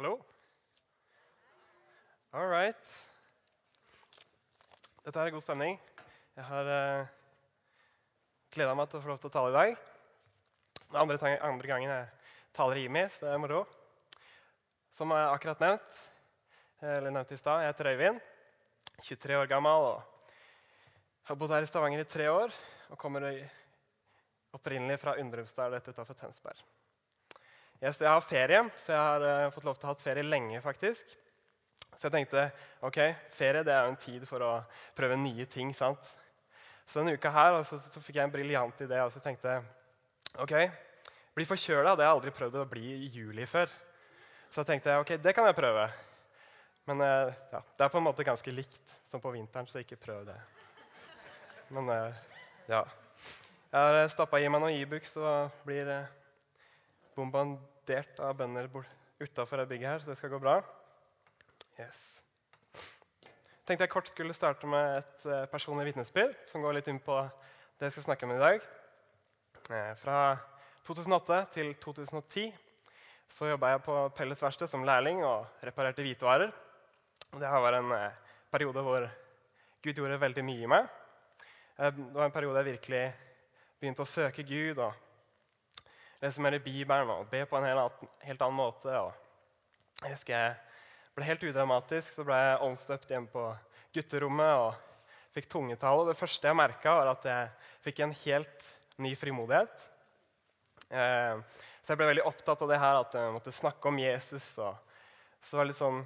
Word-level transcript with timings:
Hallo? 0.00 0.14
All 2.32 2.46
right. 2.48 2.92
Dette 5.04 5.20
er 5.20 5.32
god 5.34 5.44
stemning. 5.44 5.76
Jeg 6.38 6.46
har 6.48 6.70
uh, 6.72 7.10
gleda 8.56 8.78
meg 8.80 8.88
til 8.88 8.96
å 8.96 9.04
få 9.04 9.12
lov 9.12 9.20
til 9.20 9.28
å 9.28 9.34
tale 9.34 9.50
i 9.52 9.58
dag. 9.58 9.74
Det 10.86 10.88
er 10.88 11.02
andre, 11.02 11.34
andre 11.50 11.72
gangen 11.74 11.92
jeg 11.92 12.32
taler 12.56 12.80
i 12.80 12.86
Imi, 12.88 13.04
så 13.12 13.26
det 13.28 13.34
er 13.34 13.44
moro. 13.44 13.60
Som 14.88 15.12
jeg 15.12 15.28
akkurat 15.36 15.68
nevnt, 15.68 16.00
eller 16.80 17.18
nevnt 17.18 17.36
i 17.36 17.42
stad, 17.44 17.66
jeg 17.66 17.74
heter 17.74 17.92
Øyvind. 17.92 18.26
23 19.04 19.40
år 19.44 19.52
gammel 19.52 19.92
og 19.92 20.28
har 21.28 21.42
bodd 21.44 21.58
her 21.58 21.68
i 21.68 21.72
Stavanger 21.74 22.08
i 22.08 22.12
tre 22.16 22.32
år. 22.32 22.60
Og 22.88 23.04
kommer 23.04 23.28
opprinnelig 24.56 25.02
fra 25.04 25.20
Undrumstad 25.20 25.76
rett 25.76 25.92
utafor 25.92 26.24
Tønsberg. 26.24 26.70
Yes, 27.80 28.02
jeg 28.02 28.10
har 28.12 28.20
ferie, 28.20 28.58
så 28.76 28.92
jeg 28.92 29.00
har 29.00 29.22
uh, 29.24 29.52
fått 29.54 29.64
lov 29.64 29.78
til 29.80 29.88
å 29.88 29.92
ha 29.94 29.96
ferie 29.96 30.24
lenge. 30.26 30.58
faktisk. 30.60 31.14
Så 31.94 32.08
jeg 32.08 32.12
tenkte 32.12 32.42
ok, 32.84 32.98
ferie 33.32 33.62
det 33.64 33.72
er 33.72 33.86
jo 33.86 33.94
en 33.94 34.02
tid 34.02 34.26
for 34.28 34.44
å 34.44 34.50
prøve 34.96 35.16
nye 35.16 35.46
ting. 35.48 35.72
sant? 35.72 36.10
Så 36.84 37.00
denne 37.00 37.16
uka 37.16 37.32
her 37.32 37.56
så, 37.64 37.78
så 37.80 38.02
fikk 38.04 38.18
jeg 38.18 38.28
en 38.28 38.34
briljant 38.34 38.84
idé. 38.84 39.00
og 39.00 39.08
så 39.12 39.24
tenkte 39.24 39.62
ok, 40.36 40.52
Bli 41.32 41.46
forkjøla 41.46 41.94
det 41.94 42.04
har 42.04 42.10
jeg 42.10 42.18
aldri 42.18 42.34
prøvd 42.36 42.60
å 42.60 42.68
bli 42.68 42.84
i 43.06 43.10
juli 43.14 43.48
før. 43.48 43.72
Så 44.50 44.60
jeg 44.60 44.72
tenkte 44.74 45.00
ok, 45.00 45.16
det 45.22 45.32
kan 45.32 45.48
jeg 45.48 45.56
prøve. 45.56 45.88
Men 46.90 47.00
uh, 47.00 47.32
ja, 47.54 47.64
det 47.64 47.86
er 47.86 47.92
på 47.96 48.00
en 48.02 48.08
måte 48.10 48.28
ganske 48.28 48.52
likt 48.52 48.96
som 49.08 49.24
på 49.24 49.32
vinteren, 49.32 49.68
så 49.70 49.80
ikke 49.80 49.96
prøv 49.96 50.28
det. 50.28 50.36
Men 51.72 51.88
uh, 51.88 52.24
ja. 52.68 52.84
Jeg 53.70 53.80
har 53.80 54.08
stappa 54.12 54.36
i 54.36 54.52
meg 54.52 54.60
noen 54.60 54.76
Ibux 54.82 55.16
e 55.16 55.24
og 55.24 55.62
blir 55.64 55.88
bombardert 57.16 58.20
av 58.22 58.36
bønder 58.38 58.68
utafor 59.20 59.64
bygget 59.68 59.88
her, 59.88 60.02
så 60.02 60.12
det 60.12 60.18
skal 60.18 60.32
gå 60.32 60.40
bra. 60.40 60.60
Yes. 61.80 62.22
tenkte 63.64 63.86
jeg 63.86 63.92
kort 63.92 64.08
skulle 64.10 64.34
starte 64.34 64.68
med 64.68 64.98
et 64.98 65.26
uh, 65.30 65.46
personlig 65.48 65.86
vitnesbyrd 65.86 66.34
som 66.50 66.60
går 66.60 66.74
litt 66.76 66.88
inn 66.90 66.98
på 67.00 67.16
det 67.78 67.86
jeg 67.86 67.94
skal 67.94 68.08
snakke 68.10 68.26
om 68.26 68.34
i 68.34 68.40
dag. 68.40 68.64
Uh, 69.70 69.92
fra 70.00 70.18
2008 70.84 71.38
til 71.54 71.70
2010 71.80 72.50
så 73.30 73.52
jobba 73.52 73.70
jeg 73.72 73.82
på 73.86 73.96
Pelles 74.16 74.42
verksted 74.42 74.68
som 74.68 74.84
lærling 74.84 75.22
og 75.24 75.62
reparerte 75.64 76.02
hvitevarer. 76.04 76.50
Det 77.30 77.52
var 77.64 77.78
en 77.78 77.94
uh, 77.94 78.32
periode 78.50 78.84
hvor 78.84 79.06
Gud 79.80 80.02
gjorde 80.02 80.20
veldig 80.20 80.44
mye 80.44 80.66
i 80.66 80.72
meg. 80.74 80.88
det 81.80 82.12
var 82.12 82.26
en 82.26 82.34
periode 82.34 82.60
jeg 82.60 82.72
virkelig 82.74 83.04
begynte 83.80 84.04
å 84.04 84.10
søke 84.10 84.44
Gud 84.44 84.82
og 84.82 85.09
lese 86.20 86.42
er 86.44 86.56
i 86.58 86.62
Bibelen 86.62 87.10
og 87.14 87.28
be 87.30 87.44
på 87.48 87.56
en 87.56 87.66
helt, 87.66 88.42
annen 88.42 88.56
måte. 88.56 88.92
jeg 90.02 90.12
husker 90.12 90.36
jeg 90.36 90.54
ble 91.16 91.26
helt 91.26 91.46
udramatisk. 91.48 92.12
Så 92.14 92.26
ble 92.26 92.36
jeg 92.36 92.60
åndsdøpt 92.66 93.10
hjemme 93.10 93.32
på 93.32 93.46
gutterommet 93.94 94.52
og 94.66 94.74
fikk 95.34 95.48
tungetall. 95.50 96.02
Og 96.02 96.10
det 96.10 96.18
første 96.18 96.48
jeg 96.48 96.58
merka, 96.58 96.94
var 97.00 97.14
at 97.14 97.26
jeg 97.30 97.48
fikk 97.86 98.04
en 98.04 98.14
helt 98.24 98.70
ny 99.00 99.14
frimodighet. 99.16 99.90
Eh, 100.90 101.40
så 101.80 101.92
jeg 101.92 102.00
ble 102.00 102.10
veldig 102.12 102.28
opptatt 102.28 102.62
av 102.62 102.70
det 102.70 102.80
her, 102.82 103.00
at 103.00 103.16
jeg 103.16 103.34
måtte 103.34 103.54
snakke 103.54 103.88
om 103.88 103.98
Jesus. 103.98 104.52
Og 104.60 104.76
så 105.40 105.56
var 105.56 105.64
det 105.64 105.72
litt 105.72 105.80
sånn 105.80 106.02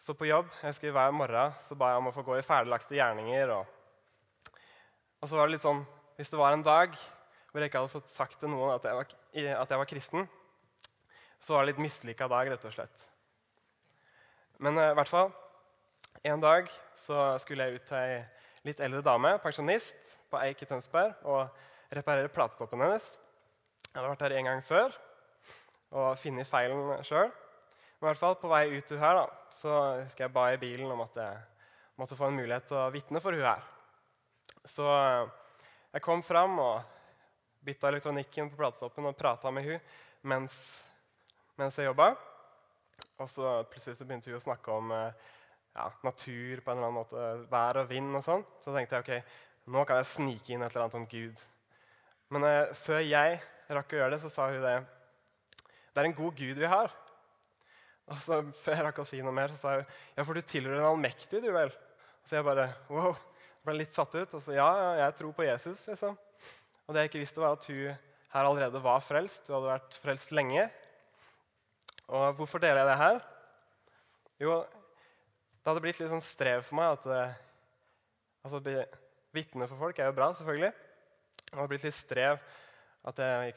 så 0.00 0.14
på 0.16 0.24
jobb 0.24 0.46
jeg 0.62 0.70
husker 0.70 0.92
Hver 0.96 1.10
morgen 1.12 1.56
så 1.60 1.76
ba 1.76 1.90
jeg 1.90 2.00
om 2.00 2.06
å 2.08 2.12
få 2.14 2.22
gå 2.24 2.38
i 2.38 2.44
ferdiglagte 2.44 2.96
gjerninger. 2.96 3.50
Og, 3.52 4.54
og, 5.20 5.26
så 5.28 5.36
var 5.36 5.44
det 5.44 5.58
litt 5.58 5.66
sånn, 5.66 5.82
Hvis 6.16 6.32
det 6.32 6.40
var 6.40 6.56
en 6.56 6.64
dag 6.64 6.96
hvor 7.50 7.62
jeg 7.62 7.70
ikke 7.70 7.82
hadde 7.82 7.92
fått 7.92 8.12
sagt 8.12 8.38
til 8.40 8.52
noen 8.52 8.74
at 8.74 8.86
jeg 8.86 8.96
var, 8.96 9.14
at 9.62 9.72
jeg 9.74 9.82
var 9.82 9.90
kristen, 9.90 10.28
så 11.40 11.54
var 11.54 11.64
det 11.64 11.72
litt 11.72 11.82
mislykka 11.82 12.28
dag, 12.30 12.50
rett 12.52 12.66
og 12.68 12.74
slett. 12.74 13.06
Men 14.60 14.76
uh, 14.78 14.90
i 14.90 14.98
hvert 14.98 15.10
fall, 15.10 15.32
en 16.30 16.42
dag 16.42 16.68
så 16.98 17.32
skulle 17.42 17.66
jeg 17.66 17.80
ut 17.80 17.88
til 17.88 17.98
ei 18.00 18.20
litt 18.68 18.80
eldre 18.84 19.00
dame, 19.04 19.34
pensjonist, 19.40 20.18
på 20.30 20.38
Eik 20.44 20.60
i 20.62 20.68
Tønsberg 20.68 21.22
og 21.24 21.94
reparere 21.96 22.30
platetoppen 22.32 22.82
hennes. 22.84 23.14
Jeg 23.88 23.96
hadde 23.96 24.10
vært 24.12 24.24
her 24.26 24.34
en 24.36 24.50
gang 24.50 24.60
før 24.66 24.98
og 25.90 26.18
funnet 26.20 26.46
feilen 26.46 27.00
sjøl. 27.06 27.30
I 27.30 28.04
hvert 28.04 28.20
fall 28.20 28.36
på 28.40 28.50
vei 28.52 28.66
ut 28.76 28.92
her 29.00 29.16
da, 29.16 29.24
så 29.52 29.72
husker 30.04 30.26
jeg 30.26 30.34
ba 30.34 30.46
i 30.52 30.60
bilen 30.60 30.92
om 30.92 31.02
at 31.04 31.16
jeg 31.18 31.40
måtte 32.00 32.16
få 32.16 32.30
en 32.30 32.38
mulighet 32.38 32.68
til 32.70 32.78
å 32.78 32.92
vitne 32.94 33.20
for 33.20 33.36
hun 33.36 33.48
her. 33.48 33.64
Så 34.68 34.86
uh, 34.86 35.26
jeg 35.90 36.04
kom 36.04 36.22
fram 36.24 36.60
og 36.62 36.99
bytta 37.64 37.90
elektronikken 37.90 38.50
på 38.50 38.58
platetoppen 38.60 39.10
og 39.10 39.18
prata 39.18 39.52
med 39.52 39.66
hun 39.66 39.78
mens, 40.30 40.56
mens 41.60 41.78
jeg 41.78 41.90
jobba. 41.90 42.12
Og 43.20 43.28
så 43.28 43.60
plutselig 43.68 43.98
så 43.98 44.06
begynte 44.08 44.32
hun 44.32 44.40
å 44.40 44.42
snakke 44.42 44.72
om 44.72 44.92
eh, 44.96 45.30
ja, 45.76 45.86
natur 46.06 46.62
på 46.64 46.72
en 46.72 46.78
eller 46.78 46.88
annen 46.88 46.98
måte, 46.98 47.26
vær 47.52 47.82
og 47.82 47.90
vind 47.90 48.16
og 48.16 48.24
sånn. 48.24 48.44
Så 48.64 48.74
tenkte 48.74 48.98
jeg 48.98 49.04
ok, 49.04 49.34
nå 49.70 49.84
kan 49.88 50.00
jeg 50.00 50.12
snike 50.14 50.54
inn 50.54 50.64
et 50.64 50.72
eller 50.72 50.86
annet 50.86 50.98
om 51.02 51.08
Gud. 51.10 51.44
Men 52.30 52.46
uh, 52.46 52.72
før 52.78 53.02
jeg 53.02 53.38
rakk 53.70 53.94
å 53.94 54.00
gjøre 54.00 54.14
det, 54.14 54.22
så 54.22 54.30
sa 54.32 54.48
hun 54.50 54.64
det. 54.64 54.76
Det 55.90 56.02
er 56.02 56.08
en 56.08 56.16
god 56.16 56.36
Gud 56.38 56.60
vi 56.62 56.70
har. 56.70 56.92
Og 58.10 58.18
så 58.18 58.40
Før 58.62 58.76
jeg 58.76 58.86
rakk 58.88 59.02
å 59.02 59.06
si 59.06 59.20
noe 59.22 59.34
mer, 59.34 59.52
så 59.54 59.60
sa 59.60 59.76
hun 59.78 59.84
ja, 60.16 60.24
for 60.24 60.34
du 60.34 60.42
tilhører 60.42 60.80
en 60.80 60.92
allmektig, 60.92 61.42
du 61.42 61.50
vel. 61.54 61.70
Så 62.26 62.38
jeg 62.38 62.46
bare 62.46 62.68
wow, 62.90 63.14
ble 63.66 63.80
litt 63.80 63.94
satt 63.94 64.14
ut. 64.16 64.34
Og 64.38 64.42
så 64.42 64.56
ja, 64.56 64.70
jeg 65.04 65.16
tror 65.20 65.34
på 65.36 65.46
Jesus, 65.46 65.84
liksom. 65.90 66.16
Og 66.90 66.94
det 66.96 67.04
jeg 67.04 67.12
ikke 67.12 67.20
visste, 67.22 67.38
var 67.38 67.52
at 67.54 67.66
hun 67.70 67.92
her 68.32 68.46
allerede 68.48 68.80
var 68.82 68.98
frelst. 68.98 69.46
Hun 69.46 69.60
hadde 69.60 69.68
vært 69.76 69.98
frelst 70.02 70.32
lenge. 70.34 70.64
Og 72.10 72.32
hvorfor 72.34 72.58
deler 72.58 72.80
jeg 72.80 72.88
det 72.88 72.96
her? 72.98 73.20
Jo, 74.42 74.56
det 75.60 75.70
hadde 75.70 75.84
blitt 75.84 76.00
litt 76.00 76.10
sånn 76.10 76.24
strev 76.24 76.64
for 76.66 76.80
meg 76.80 76.96
at 76.96 77.06
uh, 77.06 77.38
altså, 78.42 78.58
Vitne 79.30 79.70
for 79.70 79.78
folk 79.78 80.02
er 80.02 80.10
jo 80.10 80.16
bra, 80.18 80.32
selvfølgelig. 80.34 80.72
Det 81.44 81.54
hadde 81.60 81.70
blitt 81.70 81.86
litt 81.86 81.98
strev 82.00 82.42
at 83.06 83.22
jeg 83.22 83.54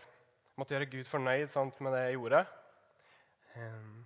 måtte 0.53 0.77
gjøre 0.77 0.91
Gud 0.93 1.09
fornøyd 1.09 1.49
sant, 1.49 1.81
med 1.81 1.97
det 1.97 2.05
jeg 2.05 2.19
gjorde. 2.19 2.45
Um, 3.57 4.05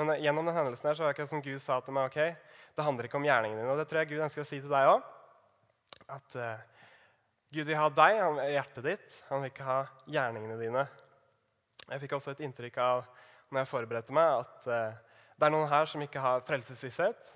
men 0.00 0.16
uh, 0.16 0.20
gjennom 0.24 0.48
den 0.48 0.56
hendelsen 0.62 0.88
her, 0.88 0.96
så 0.96 1.04
var 1.04 1.12
det 1.12 1.18
ikke 1.18 1.32
som 1.36 1.44
Gud 1.44 1.60
sa 1.60 1.82
til 1.84 2.00
meg 2.00 2.08
ok, 2.08 2.20
det 2.72 2.88
handler 2.88 3.12
ikke 3.12 3.20
om 3.20 3.28
gjerningene 3.28 3.66
dine. 3.66 3.76
Og 3.76 3.84
det 3.84 3.90
tror 3.92 4.00
jeg 4.00 4.14
Gud 4.14 4.24
ønsker 4.30 4.48
å 4.48 4.48
si 4.48 4.64
til 4.64 4.72
deg 4.72 4.96
òg. 4.96 5.10
At 6.16 6.40
uh, 6.40 6.71
Gud 7.52 7.68
vil 7.68 7.76
ha 7.76 7.88
deg, 7.92 8.16
han 8.16 8.38
vil 8.38 8.54
hjertet 8.54 8.86
ditt. 8.86 9.14
Han 9.28 9.42
vil 9.42 9.50
ikke 9.52 9.66
ha 9.66 9.80
gjerningene 10.08 10.54
dine. 10.56 10.86
Jeg 11.84 12.00
fikk 12.00 12.14
også 12.16 12.32
et 12.32 12.40
inntrykk 12.46 12.78
av 12.80 13.02
når 13.52 13.60
jeg 13.60 13.68
forberedte 13.68 14.14
meg, 14.16 14.46
at 14.46 14.68
uh, 14.72 15.18
det 15.36 15.44
er 15.44 15.52
noen 15.52 15.68
her 15.68 15.90
som 15.90 16.00
ikke 16.00 16.22
har 16.24 16.44
frelsesvisshet. 16.48 17.28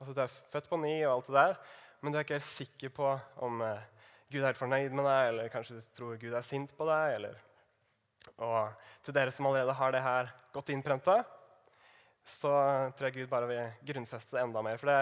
Altså, 0.00 0.14
du 0.16 0.22
er 0.24 0.32
født 0.54 0.70
på 0.70 0.78
ny, 0.80 0.94
og 1.04 1.18
alt 1.18 1.28
det 1.28 1.36
der, 1.36 1.58
men 2.00 2.14
du 2.14 2.16
er 2.16 2.24
ikke 2.24 2.38
helt 2.38 2.46
sikker 2.46 2.94
på 2.96 3.10
om 3.44 3.60
uh, 3.60 3.82
Gud 4.30 4.40
er 4.40 4.48
helt 4.48 4.62
fornøyd 4.62 4.96
med 4.96 5.04
deg, 5.10 5.28
eller 5.34 5.52
kanskje 5.52 5.76
du 5.76 5.90
tror 5.92 6.16
Gud 6.22 6.32
er 6.32 6.46
sint 6.46 6.72
på 6.78 6.86
deg. 6.88 7.18
Eller... 7.18 7.36
Og 8.40 8.86
til 9.04 9.16
dere 9.16 9.34
som 9.34 9.50
allerede 9.50 9.76
har 9.76 9.92
det 9.92 10.00
her 10.06 10.32
godt 10.54 10.72
innprenta, 10.72 11.18
så 12.24 12.54
tror 12.96 13.10
jeg 13.10 13.18
Gud 13.18 13.28
bare 13.32 13.48
vil 13.50 13.86
grunnfeste 13.92 14.38
det 14.38 14.46
enda 14.46 14.64
mer. 14.64 14.80
For 14.80 14.88
det, 14.88 15.00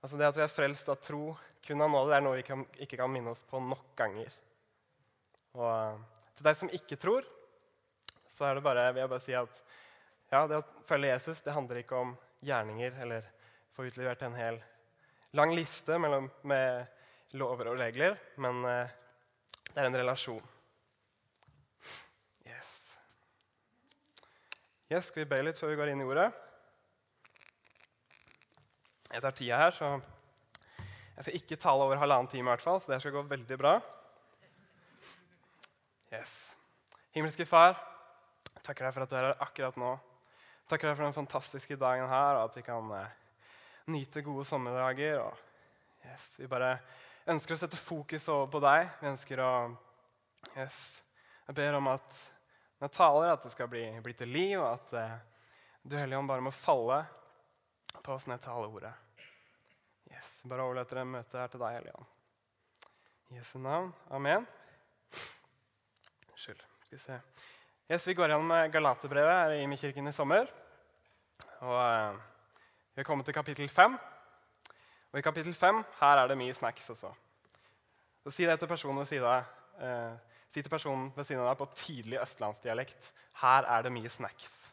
altså 0.00 0.18
det 0.20 0.28
at 0.28 0.38
vi 0.38 0.44
er 0.44 0.52
frelst 0.52 0.88
av 0.92 1.00
tro 1.02 1.34
kun 1.64 1.84
av 1.84 1.90
nåde, 1.92 2.08
det 2.10 2.16
er 2.16 2.24
noe 2.24 2.38
vi 2.38 2.46
kan, 2.46 2.64
ikke 2.80 2.98
kan 3.00 3.12
minne 3.12 3.34
oss 3.34 3.42
på 3.46 3.60
nok 3.62 3.92
ganger. 3.98 4.32
Og 5.58 6.00
til 6.36 6.46
deg 6.46 6.56
som 6.56 6.72
ikke 6.72 6.98
tror, 7.00 7.26
så 8.30 8.46
er 8.48 8.56
det 8.56 8.64
bare, 8.64 8.86
vil 8.94 9.02
jeg 9.02 9.12
bare 9.12 9.24
si 9.24 9.36
at 9.36 9.62
ja, 10.30 10.44
det 10.46 10.60
å 10.60 10.66
følge 10.86 11.10
Jesus 11.10 11.42
det 11.42 11.54
handler 11.54 11.82
ikke 11.82 11.98
om 11.98 12.14
gjerninger 12.46 12.96
eller 13.02 13.26
få 13.74 13.88
utlevert 13.88 14.22
en 14.24 14.38
hel 14.38 14.60
lang 15.36 15.52
liste 15.54 15.98
mellom, 16.00 16.30
med 16.42 16.86
lover 17.38 17.72
og 17.72 17.78
regler, 17.78 18.16
men 18.42 18.64
eh, 18.66 18.94
det 19.70 19.78
er 19.78 19.88
en 19.90 19.98
relasjon. 20.00 20.46
Yes. 22.46 22.70
yes. 24.90 25.10
Skal 25.10 25.24
vi 25.24 25.30
be 25.30 25.42
litt 25.44 25.60
før 25.60 25.74
vi 25.74 25.78
går 25.78 25.92
inn 25.92 26.02
i 26.02 26.08
ordet? 26.08 26.30
Jeg 29.10 29.22
tar 29.24 29.36
tida 29.36 29.58
her, 29.58 29.74
så 29.74 29.92
jeg 31.16 31.24
skal 31.26 31.36
ikke 31.36 31.60
tale 31.60 31.84
over 31.84 31.98
halvannen 32.00 32.30
time, 32.30 32.46
i 32.46 32.52
hvert 32.54 32.62
fall, 32.64 32.78
så 32.80 32.92
det 32.92 33.00
skal 33.02 33.12
gå 33.12 33.22
veldig 33.28 33.58
bra. 33.58 33.74
Yes. 36.14 36.56
Himmelske 37.14 37.46
Far, 37.46 37.74
Takker 38.60 38.86
deg 38.86 38.94
for 38.94 39.04
at 39.04 39.10
du 39.10 39.16
er 39.16 39.26
her 39.30 39.42
akkurat 39.42 39.76
nå. 39.80 39.90
Takker 40.68 40.90
deg 40.90 40.98
for 40.98 41.06
den 41.06 41.16
fantastiske 41.16 41.76
dagen 41.80 42.10
her, 42.10 42.36
og 42.38 42.50
at 42.50 42.58
vi 42.58 42.64
kan 42.66 42.90
eh, 42.94 43.14
nyte 43.90 44.22
gode 44.22 44.44
sommerdager. 44.46 45.22
Og 45.24 46.10
yes, 46.10 46.34
vi 46.38 46.48
bare 46.50 46.74
ønsker 47.30 47.56
å 47.56 47.60
sette 47.62 47.80
fokus 47.80 48.28
over 48.30 48.50
på 48.52 48.60
deg. 48.62 48.90
Vi 49.00 49.08
ønsker 49.10 49.42
å 49.44 49.52
yes, 50.56 51.00
Jeg 51.48 51.56
ber 51.56 51.78
om 51.80 51.88
at 51.90 52.20
når 52.78 52.86
jeg 52.86 52.96
taler, 52.96 53.32
at 53.32 53.42
det 53.44 53.52
skal 53.52 53.68
bli, 53.72 53.82
bli 54.04 54.14
til 54.16 54.30
liv, 54.30 54.60
og 54.60 54.68
at 54.76 54.94
eh, 55.00 55.16
Du 55.82 55.96
Hellige 55.96 56.20
Ånd 56.20 56.30
bare 56.30 56.44
må 56.44 56.52
falle 56.54 57.00
på 58.02 58.12
oss 58.14 58.26
ned 58.26 58.46
ordet. 58.48 58.92
Yes, 60.10 60.42
bare 60.44 60.62
overlater 60.62 61.00
det 61.00 61.06
møtet 61.06 61.40
her 61.40 61.50
til 61.52 61.62
deg, 61.62 61.76
Elian. 61.80 62.08
I 63.30 63.36
Jesu 63.38 63.58
navn. 63.62 63.92
Amen. 64.10 64.46
Unnskyld. 66.30 66.62
Skal 66.84 66.96
vi 66.96 67.02
se. 67.02 67.20
Yes, 67.90 68.06
vi 68.06 68.14
går 68.14 68.30
gjennom 68.32 68.70
Galaterbrevet 68.72 69.36
her 69.36 69.54
i 69.54 69.62
Imekirken 69.62 70.08
i 70.10 70.14
sommer. 70.14 70.50
Og 71.60 71.78
eh, 71.78 72.18
Vi 72.94 73.00
har 73.02 73.06
kommet 73.06 73.26
til 73.26 73.34
kapittel 73.34 73.68
5. 73.68 73.98
Og 75.12 75.18
i 75.18 75.22
kapittel 75.22 75.54
5 75.54 75.84
her 76.00 76.22
er 76.22 76.28
det 76.30 76.38
mye 76.38 76.54
snacks 76.54 76.90
også. 76.90 77.12
Så 78.24 78.30
Si 78.30 78.44
det 78.46 78.58
til 78.58 78.68
personen 78.68 78.98
ved 78.98 79.06
siden 79.06 79.26
av. 79.26 79.44
Eh, 79.80 80.18
si 80.48 80.62
til 80.62 80.70
personen 80.70 81.12
ved 81.16 81.24
siden 81.24 81.42
av 81.42 81.52
deg 81.52 81.58
på 81.62 81.70
tydelig 81.74 82.20
østlandsdialekt. 82.22 83.12
Her 83.40 83.66
er 83.66 83.82
det 83.82 83.92
mye 83.92 84.08
snacks. 84.08 84.72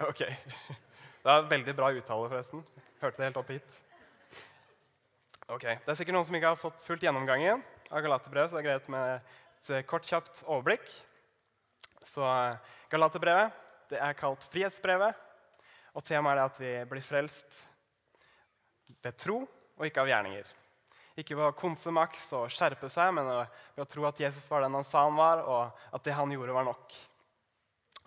Ok. 0.00 0.22
Det 1.22 1.30
er 1.30 1.48
veldig 1.50 1.74
bra 1.76 1.90
uttale, 1.94 2.28
forresten. 2.30 2.62
Hørte 3.02 3.20
det 3.20 3.28
helt 3.28 3.36
opp 3.38 3.50
hit. 3.52 3.80
Ok, 5.52 5.66
Det 5.66 5.90
er 5.92 5.98
sikkert 5.98 6.16
noen 6.16 6.26
som 6.26 6.36
ikke 6.38 6.50
har 6.54 6.58
fått 6.58 6.82
fullt 6.86 7.02
gjennomgangen 7.04 7.60
av 7.92 8.00
Galaterbrevet, 8.02 8.50
så 8.50 8.56
det 8.56 8.62
er 8.62 8.68
greit 8.70 8.88
med 8.90 9.12
et 9.12 9.70
eh, 9.70 9.84
kort, 9.84 10.08
kjapt 10.08 10.40
overblikk. 10.46 10.86
Så 12.08 12.24
eh, 12.24 12.72
Galaterbrevet 12.90 13.60
det 13.92 14.00
er 14.00 14.16
kalt 14.16 14.46
Frihetsbrevet, 14.48 15.12
og 15.92 16.06
temaet 16.08 16.38
er 16.38 16.42
at 16.46 16.60
vi 16.62 16.72
blir 16.88 17.04
frelst 17.04 17.66
ved 19.02 19.18
tro 19.20 19.42
og 19.44 19.84
ikke 19.86 20.00
av 20.00 20.08
gjerninger. 20.08 20.48
Ikke 21.20 21.36
ved 21.36 21.50
å 21.50 21.56
konse 21.58 21.92
maks 21.92 22.30
og 22.38 22.48
skjerpe 22.50 22.88
seg, 22.88 23.12
men 23.12 23.28
ved 23.28 23.84
å 23.84 23.90
tro 23.90 24.06
at 24.08 24.20
Jesus 24.24 24.48
var 24.48 24.64
den 24.64 24.78
han 24.78 24.86
sa 24.88 25.04
han 25.04 25.18
var, 25.20 25.44
og 25.44 25.84
at 25.92 26.06
det 26.06 26.16
han 26.16 26.32
gjorde, 26.32 26.56
var 26.56 26.70
nok. 26.70 26.96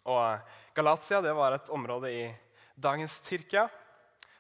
Og 0.06 0.54
Galatia 0.78 1.22
det 1.26 1.34
var 1.34 1.56
et 1.56 1.72
område 1.74 2.12
i 2.14 2.26
dagens 2.76 3.18
Tyrkia 3.26 3.66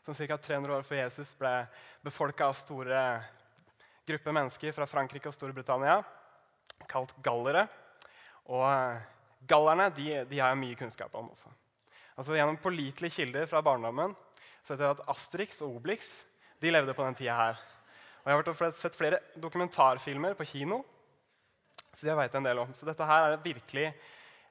som 0.05 0.13
ca. 0.13 0.37
300 0.37 0.75
år 0.75 0.85
før 0.85 0.99
Jesus 1.01 1.33
ble 1.39 1.53
befolka 2.05 2.51
av 2.51 2.57
store 2.59 3.01
grupper 4.05 4.35
mennesker 4.37 4.75
fra 4.75 4.85
Frankrike 4.85 5.31
og 5.31 5.33
Storbritannia, 5.33 5.97
kalt 6.85 7.15
gallere. 7.25 7.65
Og 8.53 9.01
gallerne 9.49 9.89
de, 9.97 10.09
de 10.29 10.41
har 10.41 10.53
jeg 10.53 10.61
mye 10.61 10.77
kunnskap 10.77 11.15
om 11.17 11.31
også. 11.33 11.49
Altså 12.15 12.37
Gjennom 12.37 12.61
pålitelige 12.61 13.17
kilder 13.17 13.49
fra 13.49 13.63
barndommen 13.65 14.13
så 14.65 14.73
vet 14.73 14.85
jeg 14.85 14.95
at 14.95 15.07
Asterix 15.11 15.61
og 15.65 15.79
Obelix 15.79 16.11
de 16.61 16.71
levde 16.71 16.93
på 16.97 17.05
den 17.05 17.17
tida 17.17 17.35
her. 17.37 17.57
Og 18.23 18.31
Jeg 18.31 18.45
har 18.61 18.71
sett 18.73 18.97
flere 18.97 19.19
dokumentarfilmer 19.37 20.33
på 20.37 20.47
kino, 20.49 20.79
så 21.93 22.05
det 22.05 22.13
har 22.13 22.25
jeg 22.25 22.37
en 22.37 22.47
del 22.47 22.61
om. 22.63 22.71
Så 22.73 22.87
dette 22.87 23.05
her 23.05 23.27
er 23.27 23.43
virkelig 23.43 23.91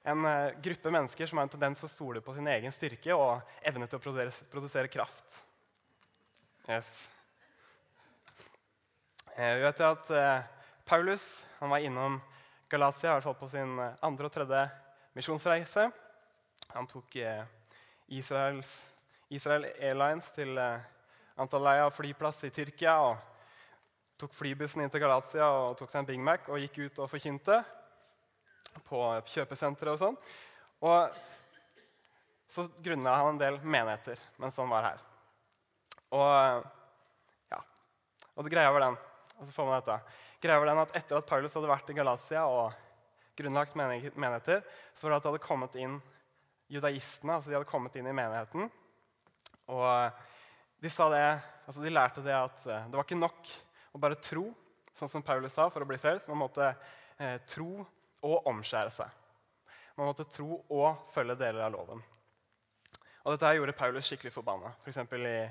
en 0.05 0.25
uh, 0.25 0.61
gruppe 0.61 0.91
mennesker 0.91 1.27
som 1.27 1.39
har 1.39 1.47
en 1.47 1.53
tendens 1.55 1.81
til 1.81 1.89
å 1.89 1.93
stole 1.93 2.21
på 2.25 2.35
sin 2.37 2.49
egen 2.53 2.73
styrke 2.75 3.17
og 3.17 3.41
evne 3.65 3.89
til 3.89 3.97
å 3.97 4.03
produsere, 4.05 4.49
produsere 4.53 4.91
kraft. 4.93 5.39
Yes. 6.69 7.09
Uh, 9.33 9.55
vi 9.57 9.65
vet 9.65 9.85
at 9.87 10.11
uh, 10.13 10.45
Paulus 10.85 11.45
han 11.61 11.73
var 11.73 11.85
innom 11.85 12.19
Galatia 12.69 13.11
i 13.11 13.15
hvert 13.15 13.29
fall 13.31 13.39
på 13.41 13.49
sin 13.49 13.79
andre 13.81 14.29
og 14.29 14.35
tredje 14.35 14.65
misjonsreise. 15.17 15.87
Han 16.75 16.89
tok 16.91 17.15
Israels, 18.11 18.71
Israel 19.31 19.69
Airlines 19.79 20.33
til 20.35 20.59
Antalya 21.39 21.87
flyplass 21.95 22.43
i 22.49 22.51
Tyrkia 22.51 22.97
og 23.05 23.21
tok 24.19 24.35
flybussen 24.35 24.83
inn 24.83 24.91
til 24.91 25.05
Galatia 25.05 25.47
og 25.55 25.79
tok 25.79 25.93
seg 25.93 26.03
en 26.03 26.09
Big 26.09 26.25
Mac 26.25 26.49
og 26.51 26.59
gikk 26.65 26.81
ut 26.83 27.01
og 27.05 27.13
forkynte 27.13 27.61
på 28.89 29.01
kjøpesentre 29.33 29.95
og 29.95 30.01
sånn. 30.01 30.19
Og 30.85 31.17
så 32.51 32.67
grunna 32.85 33.17
han 33.19 33.35
en 33.35 33.41
del 33.41 33.59
menigheter 33.63 34.21
mens 34.43 34.59
han 34.61 34.71
var 34.71 34.91
her. 34.91 35.03
Og 36.15 36.67
ja, 37.51 37.61
og 38.35 38.47
det 38.47 38.53
greia 38.53 38.73
var 38.75 38.89
den 38.89 39.03
og 39.35 39.47
så 39.47 39.53
får 39.53 39.67
man 39.67 39.81
dette. 39.81 39.99
Greia 40.43 40.61
var 40.63 40.71
den 40.71 40.83
at 40.85 40.97
Etter 40.99 41.19
at 41.19 41.29
Paulus 41.29 41.55
hadde 41.57 41.71
vært 41.71 41.91
i 41.91 41.97
Galatia 41.97 42.45
og 42.47 42.75
grunnlagt 43.35 43.75
menigheter, 43.75 44.63
så 44.95 45.07
var 45.07 45.15
det 45.15 45.17
at 45.17 45.25
det 45.25 45.33
hadde 45.33 45.47
kommet 45.47 45.79
inn 45.81 45.97
judaistene. 46.71 47.35
altså 47.35 47.51
De 47.51 47.57
hadde 47.59 47.71
kommet 47.71 47.97
inn 47.99 48.09
i 48.09 48.15
menigheten. 48.15 48.71
Og 49.75 50.21
de, 50.85 50.93
sa 50.93 51.09
det, 51.11 51.25
altså 51.67 51.83
de 51.83 51.93
lærte 51.93 52.23
det 52.23 52.37
at 52.37 52.67
eh, 52.69 52.87
det 52.91 52.99
var 52.99 53.07
ikke 53.07 53.19
nok 53.19 53.51
å 53.95 54.01
bare 54.03 54.21
tro, 54.23 54.47
sånn 54.95 55.11
som 55.11 55.25
Paulus 55.25 55.57
sa, 55.57 55.67
for 55.73 55.83
å 55.83 55.89
bli 55.89 55.99
frelst. 55.99 56.29
Man 56.31 56.43
måtte 56.45 56.71
eh, 57.19 57.41
tro 57.49 57.83
og 58.25 58.49
omskjære 58.51 58.93
seg. 58.95 59.21
Man 59.95 60.11
måtte 60.11 60.27
tro 60.27 60.59
og 60.75 61.07
følge 61.15 61.37
deler 61.39 61.67
av 61.67 61.75
loven. 61.77 62.03
Og 63.25 63.33
Dette 63.33 63.49
her 63.49 63.61
gjorde 63.61 63.77
Paulus 63.79 64.09
skikkelig 64.09 64.35
forbanna. 64.35 64.73
For 64.85 65.17
I 65.17 65.51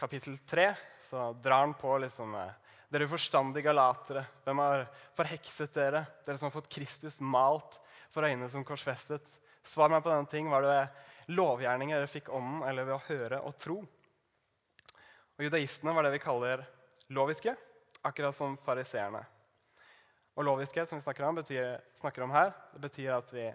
kapittel 0.00 0.36
3 0.38 0.66
så 1.02 1.32
drar 1.40 1.64
han 1.64 1.74
på 1.78 1.98
liksom, 1.98 2.34
eh, 2.34 2.60
Dere 2.94 3.08
forstandige 3.10 3.64
galatere, 3.64 4.20
hvem 4.44 4.60
har 4.62 4.84
forhekset 5.16 5.72
dere? 5.74 6.04
Dere 6.22 6.38
som 6.38 6.46
har 6.46 6.54
fått 6.54 6.68
Kristus 6.70 7.16
malt 7.20 7.80
for 8.12 8.22
øynene 8.22 8.46
som 8.48 8.62
korsfestet. 8.62 9.26
Svar 9.66 9.90
meg 9.90 10.04
på 10.04 10.12
denne 10.12 10.30
ting. 10.30 10.46
Var 10.50 10.62
det 10.62 10.68
ved 10.70 11.34
lovgjerninger 11.34 11.98
dere 11.98 12.10
fikk 12.12 12.28
ånden, 12.28 12.62
eller 12.68 12.84
ved 12.84 12.94
å 12.94 13.02
høre 13.08 13.40
og 13.42 13.56
tro? 13.58 13.80
Og 15.34 15.42
Judaistene 15.42 15.94
var 15.96 16.06
det 16.06 16.12
vi 16.14 16.22
kaller 16.22 16.62
loviske, 17.10 17.56
akkurat 18.06 18.36
som 18.36 18.54
fariseerne. 18.62 19.24
Og 20.34 20.46
loviskhet 20.48 20.88
som 20.90 20.98
vi 20.98 21.04
snakker 21.04 21.26
om, 21.28 21.38
betyr, 21.38 21.76
snakker 21.94 22.24
om 22.24 22.32
her, 22.34 22.50
det 22.72 22.80
betyr 22.82 23.12
at 23.14 23.30
vi 23.34 23.46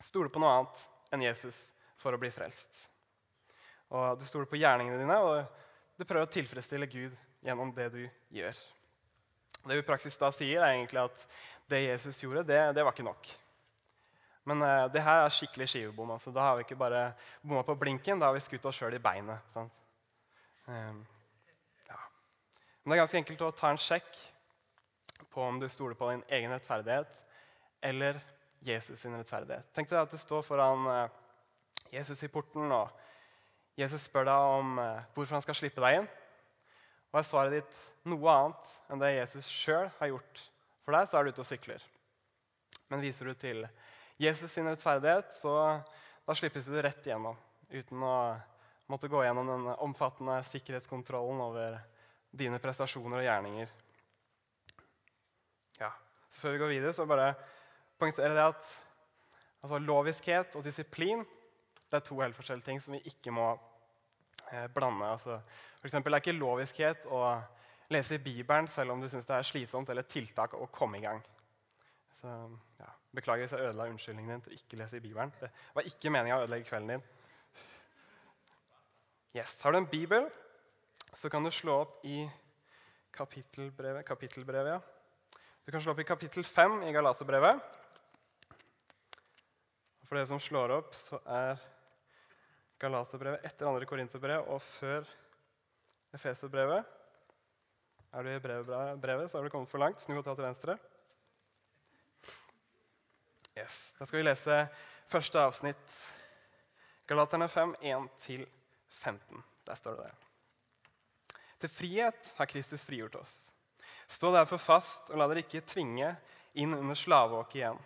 stoler 0.00 0.32
på 0.32 0.40
noe 0.40 0.52
annet 0.56 0.84
enn 1.12 1.24
Jesus 1.26 1.58
for 2.00 2.16
å 2.16 2.20
bli 2.20 2.30
frelst. 2.32 2.86
Og 3.90 4.18
Du 4.20 4.24
stoler 4.24 4.48
på 4.48 4.60
gjerningene 4.60 5.00
dine, 5.00 5.18
og 5.20 5.98
du 5.98 6.06
prøver 6.06 6.24
å 6.24 6.32
tilfredsstille 6.32 6.88
Gud 6.88 7.16
gjennom 7.44 7.74
det 7.76 7.90
du 7.92 8.00
gjør. 8.32 8.56
Det 9.60 9.76
vi 9.76 9.82
i 9.82 9.84
praksis 9.84 10.16
da 10.16 10.30
sier, 10.32 10.62
er 10.62 10.78
egentlig 10.78 11.02
at 11.02 11.26
det 11.68 11.82
Jesus 11.84 12.22
gjorde, 12.22 12.46
det, 12.48 12.60
det 12.76 12.84
var 12.86 12.96
ikke 12.96 13.04
nok. 13.04 13.28
Men 14.48 14.64
uh, 14.64 14.88
det 14.92 15.02
her 15.04 15.26
er 15.26 15.34
skikkelig 15.34 15.68
skivebom. 15.68 16.14
Altså. 16.14 16.32
Da 16.32 16.46
har 16.48 16.56
vi 16.56 16.64
ikke 16.64 16.80
bare 16.80 17.10
bomma 17.42 17.60
på 17.66 17.76
blinken, 17.78 18.18
da 18.18 18.30
har 18.30 18.38
vi 18.38 18.42
skutt 18.42 18.64
oss 18.70 18.80
sjøl 18.80 18.96
i 18.96 19.02
beinet. 19.02 19.56
Um, 20.64 21.02
ja. 21.90 21.98
Men 22.80 22.94
det 22.94 22.96
er 22.96 23.02
ganske 23.02 23.20
enkelt 23.20 23.44
å 23.44 23.52
ta 23.58 23.74
en 23.74 23.80
sjekk 23.80 24.08
på 25.30 25.42
om 25.44 25.60
du 25.60 25.68
stoler 25.68 25.98
på 25.98 26.10
din 26.10 26.22
egen 26.28 26.52
rettferdighet 26.52 27.24
eller 27.80 28.20
Jesus' 28.64 29.00
sin 29.00 29.16
rettferdighet. 29.16 29.68
Tenk 29.74 29.88
deg 29.88 30.02
at 30.02 30.12
du 30.12 30.20
står 30.20 30.44
foran 30.44 30.86
eh, 30.92 31.18
Jesus 31.96 32.22
i 32.22 32.30
porten, 32.32 32.70
og 32.72 32.90
Jesus 33.80 34.04
spør 34.06 34.28
deg 34.28 34.48
om 34.58 34.80
eh, 34.82 35.06
hvorfor 35.14 35.38
han 35.38 35.44
skal 35.44 35.56
slippe 35.58 35.82
deg 35.84 36.00
inn. 36.00 36.10
Og 37.10 37.18
er 37.18 37.26
svaret 37.26 37.56
ditt 37.56 37.78
noe 38.10 38.34
annet 38.34 38.74
enn 38.92 39.02
det 39.02 39.14
Jesus 39.16 39.48
sjøl 39.50 39.88
har 39.98 40.12
gjort 40.12 40.44
for 40.84 40.94
deg, 40.94 41.08
så 41.08 41.18
er 41.18 41.26
du 41.26 41.32
ute 41.32 41.42
og 41.42 41.48
sykler. 41.48 41.86
Men 42.90 43.02
viser 43.02 43.30
du 43.30 43.34
til 43.38 43.64
Jesus 44.20 44.52
sin 44.52 44.68
rettferdighet, 44.68 45.32
så 45.34 45.54
da 46.26 46.36
slippes 46.36 46.68
du 46.68 46.76
rett 46.78 47.06
igjennom 47.06 47.38
uten 47.70 48.02
å 48.04 48.16
måtte 48.90 49.08
gå 49.10 49.22
gjennom 49.24 49.46
den 49.48 49.68
omfattende 49.86 50.40
sikkerhetskontrollen 50.46 51.40
over 51.42 51.78
dine 52.30 52.58
prestasjoner 52.62 53.22
og 53.22 53.26
gjerninger. 53.26 53.72
Så 56.30 56.40
før 56.40 56.54
vi 56.54 56.62
går 56.62 56.72
videre, 56.76 56.92
så 56.94 57.06
bare 57.10 57.34
poengterer 57.98 58.36
det 58.36 58.46
at 58.52 58.70
altså, 59.62 59.78
loviskhet 59.78 60.56
og 60.56 60.64
disiplin 60.64 61.24
det 61.90 61.98
er 61.98 62.06
to 62.06 62.20
helt 62.20 62.36
forskjellige 62.38 62.68
ting 62.68 62.82
som 62.82 62.94
vi 62.94 63.00
ikke 63.10 63.32
må 63.34 63.48
eh, 64.52 64.68
blande. 64.70 65.08
Altså, 65.10 65.40
for 65.80 65.88
eksempel, 65.88 66.12
det 66.12 66.20
er 66.20 66.24
ikke 66.28 66.38
loviskhet 66.38 67.08
å 67.10 67.24
lese 67.90 68.14
i 68.14 68.22
Bibelen 68.22 68.68
selv 68.70 68.94
om 68.94 69.02
du 69.02 69.08
syns 69.10 69.26
det 69.26 69.34
er 69.34 69.48
slitsomt 69.48 69.90
eller 69.90 70.06
tiltak 70.06 70.54
å 70.54 70.68
komme 70.70 71.00
i 71.00 71.02
gang. 71.02 71.18
Så, 72.14 72.30
ja, 72.78 72.90
beklager 73.16 73.42
hvis 73.42 73.56
jeg 73.56 73.72
ødela 73.72 73.88
unnskyldningen 73.90 74.36
din 74.36 74.44
til 74.44 74.54
å 74.54 74.60
ikke 74.60 74.78
lese 74.78 75.00
i 75.00 75.02
Bibelen. 75.02 75.32
Det 75.40 75.50
var 75.74 75.90
ikke 75.90 76.14
meninga 76.14 76.38
å 76.38 76.44
ødelegge 76.44 76.68
kvelden 76.68 76.94
din. 76.94 77.04
Yes. 79.34 79.60
Har 79.62 79.74
du 79.74 79.80
en 79.80 79.90
bibel, 79.90 80.30
så 81.14 81.30
kan 81.30 81.44
du 81.44 81.50
slå 81.54 81.80
opp 81.84 82.06
i 82.06 82.22
kapittelbrevet. 83.14 84.06
kapittelbrevet 84.06 84.76
ja. 84.76 84.80
Du 85.64 85.72
kan 85.72 85.82
slå 85.82 85.92
opp 85.92 86.00
i 86.00 86.04
kapittel 86.04 86.44
5 86.44 86.82
i 86.82 86.92
Galaterbrevet. 86.92 87.60
For 90.08 90.18
det 90.18 90.26
som 90.26 90.40
slår 90.42 90.72
opp, 90.74 90.94
så 90.96 91.20
er 91.28 91.60
Galaterbrevet 92.80 93.44
etter 93.46 93.68
andre 93.68 93.86
Korinterbrev 93.86 94.48
og 94.50 94.62
før 94.64 95.04
Efeserbrevet. 96.16 96.96
Er 98.10 98.26
du 98.26 98.30
i 98.32 98.40
brevet, 98.42 99.30
så 99.30 99.38
har 99.38 99.44
du 99.44 99.52
kommet 99.52 99.70
for 99.70 99.78
langt. 99.78 100.00
Snu 100.02 100.16
og 100.16 100.24
ta 100.26 100.34
til 100.34 100.48
venstre. 100.48 100.74
Yes. 103.54 103.94
Da 103.98 104.08
skal 104.08 104.18
vi 104.18 104.26
lese 104.26 104.56
første 105.12 105.44
avsnitt. 105.44 106.00
Galaterne 107.06 107.46
5, 107.48 107.76
1-15. 107.84 109.46
Der 109.68 109.78
står 109.78 110.00
det 110.00 110.08
det. 110.08 111.38
Til 111.60 111.70
frihet 111.76 112.34
har 112.38 112.48
Kristus 112.48 112.88
frigjort 112.88 113.20
oss. 113.20 113.38
Stå 114.10 114.32
derfor 114.34 114.58
fast, 114.58 115.12
og 115.12 115.20
la 115.20 115.28
dere 115.30 115.44
ikke 115.44 115.62
tvinge 115.62 116.08
inn 116.58 116.74
under 116.74 116.98
slaveåket 116.98 117.60
igjen. 117.60 117.76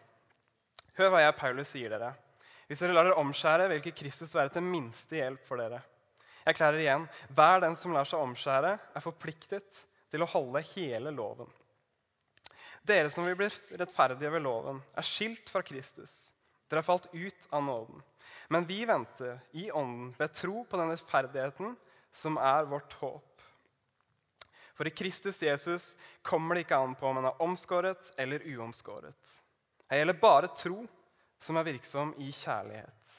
Hør 0.96 1.10
hva 1.12 1.24
jeg, 1.24 1.36
Paulus, 1.36 1.72
sier 1.74 1.92
dere. 1.92 2.14
Hvis 2.68 2.80
dere 2.80 2.94
lar 2.96 3.04
dere 3.08 3.20
omskjære, 3.20 3.66
vil 3.68 3.82
ikke 3.82 3.98
Kristus 3.98 4.32
være 4.32 4.54
til 4.54 4.64
minste 4.64 5.18
hjelp 5.18 5.42
for 5.44 5.60
dere. 5.60 5.82
Jeg 6.44 6.56
klærer 6.56 6.80
igjen, 6.80 7.04
hver 7.36 7.60
den 7.64 7.76
som 7.76 7.92
lar 7.96 8.08
seg 8.08 8.24
omskjære, 8.24 8.72
er 8.96 9.04
forpliktet 9.04 9.82
til 10.12 10.24
å 10.24 10.30
holde 10.30 10.64
hele 10.74 11.12
loven. 11.12 11.50
Dere 12.84 13.12
som 13.12 13.28
vil 13.28 13.36
bli 13.36 13.48
rettferdige 13.80 14.32
ved 14.32 14.44
loven, 14.44 14.80
er 14.96 15.08
skilt 15.08 15.52
fra 15.52 15.64
Kristus. 15.64 16.32
Dere 16.68 16.80
har 16.80 16.88
falt 16.88 17.10
ut 17.12 17.48
av 17.50 17.64
nåden. 17.64 18.00
Men 18.52 18.68
vi 18.68 18.80
venter 18.88 19.40
i 19.56 19.70
ånden 19.72 20.12
ved 20.18 20.34
tro 20.36 20.64
på 20.68 20.80
den 20.80 20.92
rettferdigheten 20.92 21.76
som 22.12 22.36
er 22.40 22.68
vårt 22.68 22.96
håp. 23.00 23.33
For 24.74 24.86
i 24.86 24.90
Kristus 24.90 25.42
Jesus 25.42 25.94
kommer 26.22 26.54
det 26.54 26.64
ikke 26.64 26.78
an 26.82 26.96
på 26.98 27.06
om 27.06 27.20
en 27.20 27.30
er 27.30 27.42
omskåret 27.42 28.10
eller 28.18 28.42
uomskåret. 28.54 29.34
Det 29.88 30.00
gjelder 30.00 30.18
bare 30.18 30.50
tro 30.56 30.80
som 31.38 31.60
er 31.60 31.68
virksom 31.68 32.14
i 32.18 32.30
kjærlighet. 32.34 33.10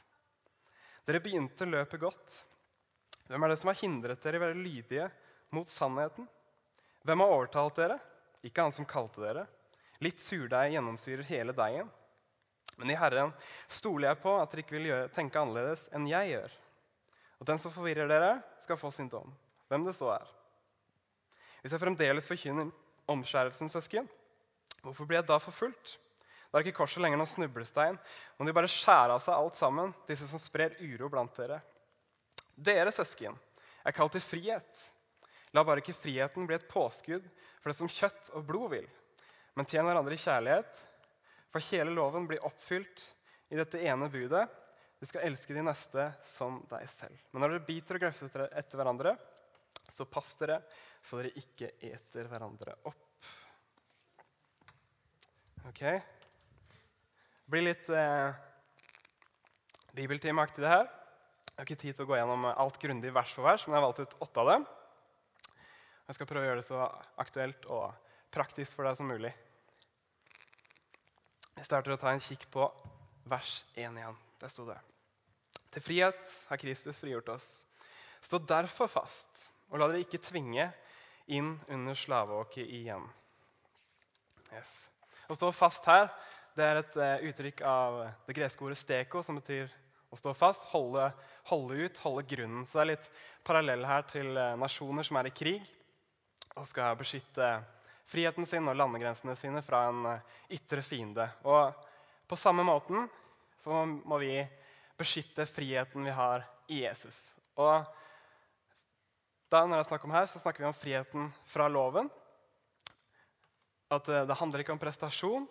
Dere 1.06 1.22
begynte 1.24 1.68
løpet 1.70 2.02
godt. 2.02 2.40
Hvem 3.30 3.44
er 3.46 3.54
det 3.54 3.60
som 3.62 3.72
har 3.72 3.80
hindret 3.80 4.22
dere 4.22 4.38
i 4.38 4.42
å 4.42 4.46
være 4.46 4.60
lydige 4.60 5.08
mot 5.56 5.70
sannheten? 5.70 6.28
Hvem 7.06 7.22
har 7.22 7.36
overtalt 7.38 7.80
dere? 7.80 8.00
Ikke 8.46 8.66
han 8.66 8.74
som 8.74 8.88
kalte 8.90 9.24
dere. 9.24 9.46
Litt 10.04 10.20
surdeig 10.20 10.74
gjennomsyrer 10.74 11.24
hele 11.30 11.56
deigen. 11.56 11.88
Men 12.76 12.92
i 12.92 12.98
Herren 13.00 13.32
stoler 13.72 14.10
jeg 14.10 14.22
på 14.26 14.34
at 14.42 14.52
dere 14.52 14.66
ikke 14.66 14.76
vil 14.76 14.90
gjøre, 14.90 15.12
tenke 15.16 15.40
annerledes 15.40 15.88
enn 15.96 16.10
jeg 16.10 16.34
gjør. 16.34 16.56
Og 17.40 17.48
den 17.48 17.62
som 17.62 17.72
forvirrer 17.72 18.10
dere, 18.10 18.34
skal 18.64 18.80
få 18.80 18.92
sin 18.92 19.12
dom, 19.12 19.32
hvem 19.70 19.86
det 19.88 19.96
så 19.96 20.12
er. 20.18 20.28
Hvis 21.66 21.74
jeg 21.74 21.82
fremdeles 21.82 22.28
forkynner 22.30 22.68
omskjærelsen, 23.10 23.72
søsken, 23.74 24.06
hvorfor 24.84 25.08
blir 25.10 25.18
jeg 25.18 25.26
da 25.32 25.40
forfulgt? 25.42 25.96
Da 26.52 26.60
er 26.60 26.68
ikke 26.68 26.78
korset 26.78 27.02
lenger 27.02 27.18
noen 27.18 27.32
snublestein. 27.32 27.98
Må 28.38 28.46
de 28.46 28.54
bare 28.54 28.70
skjære 28.70 29.16
av 29.16 29.24
seg 29.24 29.34
alt 29.34 29.58
sammen, 29.58 29.96
disse 30.06 30.28
som 30.30 30.38
sprer 30.38 30.78
uro 30.78 31.10
blant 31.10 31.34
dere. 31.42 31.58
Dere 32.54 32.94
søsken 32.94 33.34
er 33.82 33.98
kalt 33.98 34.14
til 34.14 34.22
frihet. 34.22 34.84
La 35.58 35.66
bare 35.66 35.82
ikke 35.82 35.98
friheten 35.98 36.46
bli 36.46 36.60
et 36.60 36.70
påskudd 36.70 37.26
for 37.58 37.74
det 37.74 37.78
som 37.82 37.90
kjøtt 37.90 38.30
og 38.38 38.46
blod 38.46 38.70
vil, 38.78 38.88
men 39.58 39.66
tjen 39.66 39.90
hverandre 39.90 40.14
i 40.14 40.22
kjærlighet. 40.22 40.86
For 41.50 41.66
hele 41.74 41.98
loven 41.98 42.30
blir 42.30 42.46
oppfylt 42.46 43.10
i 43.50 43.58
dette 43.58 43.82
ene 43.82 44.14
budet. 44.14 44.46
Du 45.02 45.10
skal 45.10 45.26
elske 45.32 45.58
de 45.58 45.66
neste 45.66 46.12
som 46.30 46.62
deg 46.70 46.86
selv. 46.94 47.18
Men 47.34 47.42
når 47.42 47.58
dere 47.58 47.70
biter 47.74 47.98
og 47.98 48.06
grøfter 48.06 48.52
etter 48.54 48.78
hverandre, 48.78 49.18
så 49.90 50.06
pass 50.06 50.38
dere 50.38 50.62
så 51.06 51.20
dere 51.20 51.36
ikke 51.38 51.70
eter 51.86 52.30
hverandre 52.30 52.74
opp. 52.90 53.02
Ok? 55.70 55.82
Det 55.86 57.52
blir 57.54 57.68
litt 57.68 57.90
eh, 57.94 58.34
bibeltimeaktig, 59.94 60.64
det 60.66 60.72
her. 60.72 60.88
Jeg 61.52 61.60
har 61.60 61.68
ikke 61.68 61.82
tid 61.84 61.98
til 61.98 62.08
å 62.08 62.10
gå 62.10 62.18
gjennom 62.18 62.48
alt 62.50 62.80
grundig 62.82 63.14
vers 63.16 63.34
for 63.38 63.46
vers, 63.46 63.66
men 63.66 63.76
jeg 63.76 63.80
har 63.80 63.86
valgt 63.86 64.02
ut 64.02 64.18
åtte 64.26 64.42
av 64.42 64.50
dem. 64.50 64.66
Jeg 66.06 66.18
skal 66.18 66.30
prøve 66.30 66.46
å 66.46 66.50
gjøre 66.50 66.62
det 66.62 66.68
så 66.68 66.88
aktuelt 67.22 67.68
og 67.72 67.86
praktisk 68.34 68.78
for 68.78 68.90
deg 68.90 68.98
som 68.98 69.10
mulig. 69.10 69.32
Jeg 71.56 71.70
starter 71.70 71.94
å 71.96 72.00
ta 72.02 72.12
en 72.12 72.22
kikk 72.22 72.50
på 72.54 72.66
vers 73.30 73.62
1 73.78 74.02
igjen. 74.02 74.18
Der 74.42 74.52
sto 74.52 74.66
det. 74.68 74.78
Til 75.72 75.86
frihet 75.86 76.34
har 76.50 76.60
Kristus 76.60 77.00
frigjort 77.02 77.30
oss. 77.38 77.48
Stå 78.26 78.42
derfor 78.42 78.90
fast, 78.90 79.48
og 79.70 79.80
la 79.80 79.88
dere 79.90 80.04
ikke 80.04 80.22
tvinge 80.24 80.68
inn 81.26 81.56
under 81.68 81.96
slaveåket 81.98 82.68
igjen. 82.68 83.06
Yes. 84.54 84.90
Å 85.28 85.36
stå 85.36 85.52
fast 85.56 85.88
her 85.90 86.10
det 86.56 86.64
er 86.64 86.80
et 86.80 86.98
uh, 87.00 87.26
uttrykk 87.28 87.64
av 87.68 87.98
det 88.28 88.36
greske 88.38 88.64
ordet 88.64 88.78
'steko', 88.80 89.24
som 89.24 89.36
betyr 89.36 89.72
å 90.08 90.16
stå 90.16 90.32
fast, 90.38 90.64
holde, 90.72 91.10
holde, 91.50 91.76
ut, 91.84 91.98
holde 92.00 92.24
grunnen. 92.30 92.64
Så 92.64 92.78
det 92.78 92.84
er 92.84 92.92
litt 92.94 93.10
parallell 93.44 93.84
her 93.84 94.06
til 94.08 94.32
uh, 94.38 94.54
nasjoner 94.60 95.04
som 95.04 95.20
er 95.20 95.28
i 95.28 95.36
krig 95.36 95.66
og 96.56 96.64
skal 96.70 96.96
beskytte 96.96 97.50
friheten 98.08 98.48
sin 98.48 98.70
og 98.72 98.78
landegrensene 98.80 99.36
sine 99.36 99.64
fra 99.66 99.90
en 99.90 100.08
uh, 100.08 100.40
ytre 100.56 100.86
fiende. 100.86 101.28
Og 101.44 101.76
på 102.30 102.40
samme 102.40 102.64
måten 102.64 103.10
så 103.60 103.84
må 103.84 104.22
vi 104.24 104.38
beskytte 104.96 105.44
friheten 105.50 106.08
vi 106.08 106.16
har 106.16 106.46
i 106.72 106.86
Jesus. 106.86 107.34
Og 107.60 107.84
da 109.52 109.64
når 109.66 109.82
jeg 109.82 109.90
snakker 109.92 110.10
om 110.10 110.16
her, 110.16 110.30
så 110.30 110.42
snakker 110.42 110.64
vi 110.64 110.70
om 110.70 110.78
friheten 110.78 111.28
fra 111.48 111.68
loven. 111.72 112.10
At 113.94 114.08
det 114.08 114.40
handler 114.40 114.64
ikke 114.64 114.74
om 114.74 114.82
prestasjon, 114.82 115.46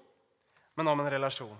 men 0.75 0.91
om 0.91 1.01
en 1.01 1.11
relasjon. 1.15 1.57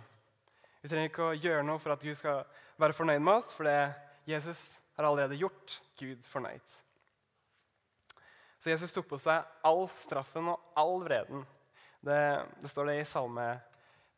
Vi 0.83 0.91
trenger 0.91 1.09
ikke 1.09 1.29
å 1.31 1.37
gjøre 1.37 1.65
noe 1.65 1.81
for 1.81 1.95
at 1.95 2.03
Gud 2.03 2.19
skal 2.19 2.43
være 2.81 2.97
fornøyd 2.97 3.23
med 3.23 3.39
oss, 3.39 3.55
for 3.57 3.69
det 3.69 3.95
Jesus 4.29 4.83
har 4.97 5.07
allerede 5.09 5.39
gjort 5.39 5.79
Gud 5.99 6.27
fornøyd. 6.29 6.75
Så 8.59 8.73
Jesus 8.73 8.95
tok 8.97 9.07
på 9.11 9.21
seg 9.21 9.45
all 9.65 9.87
straffen 9.93 10.51
og 10.53 10.75
all 10.81 10.99
vreden. 11.05 11.45
Det, 12.05 12.21
det 12.61 12.71
står 12.73 12.91
det 12.91 12.99
i 13.01 13.09
Salme 13.09 13.47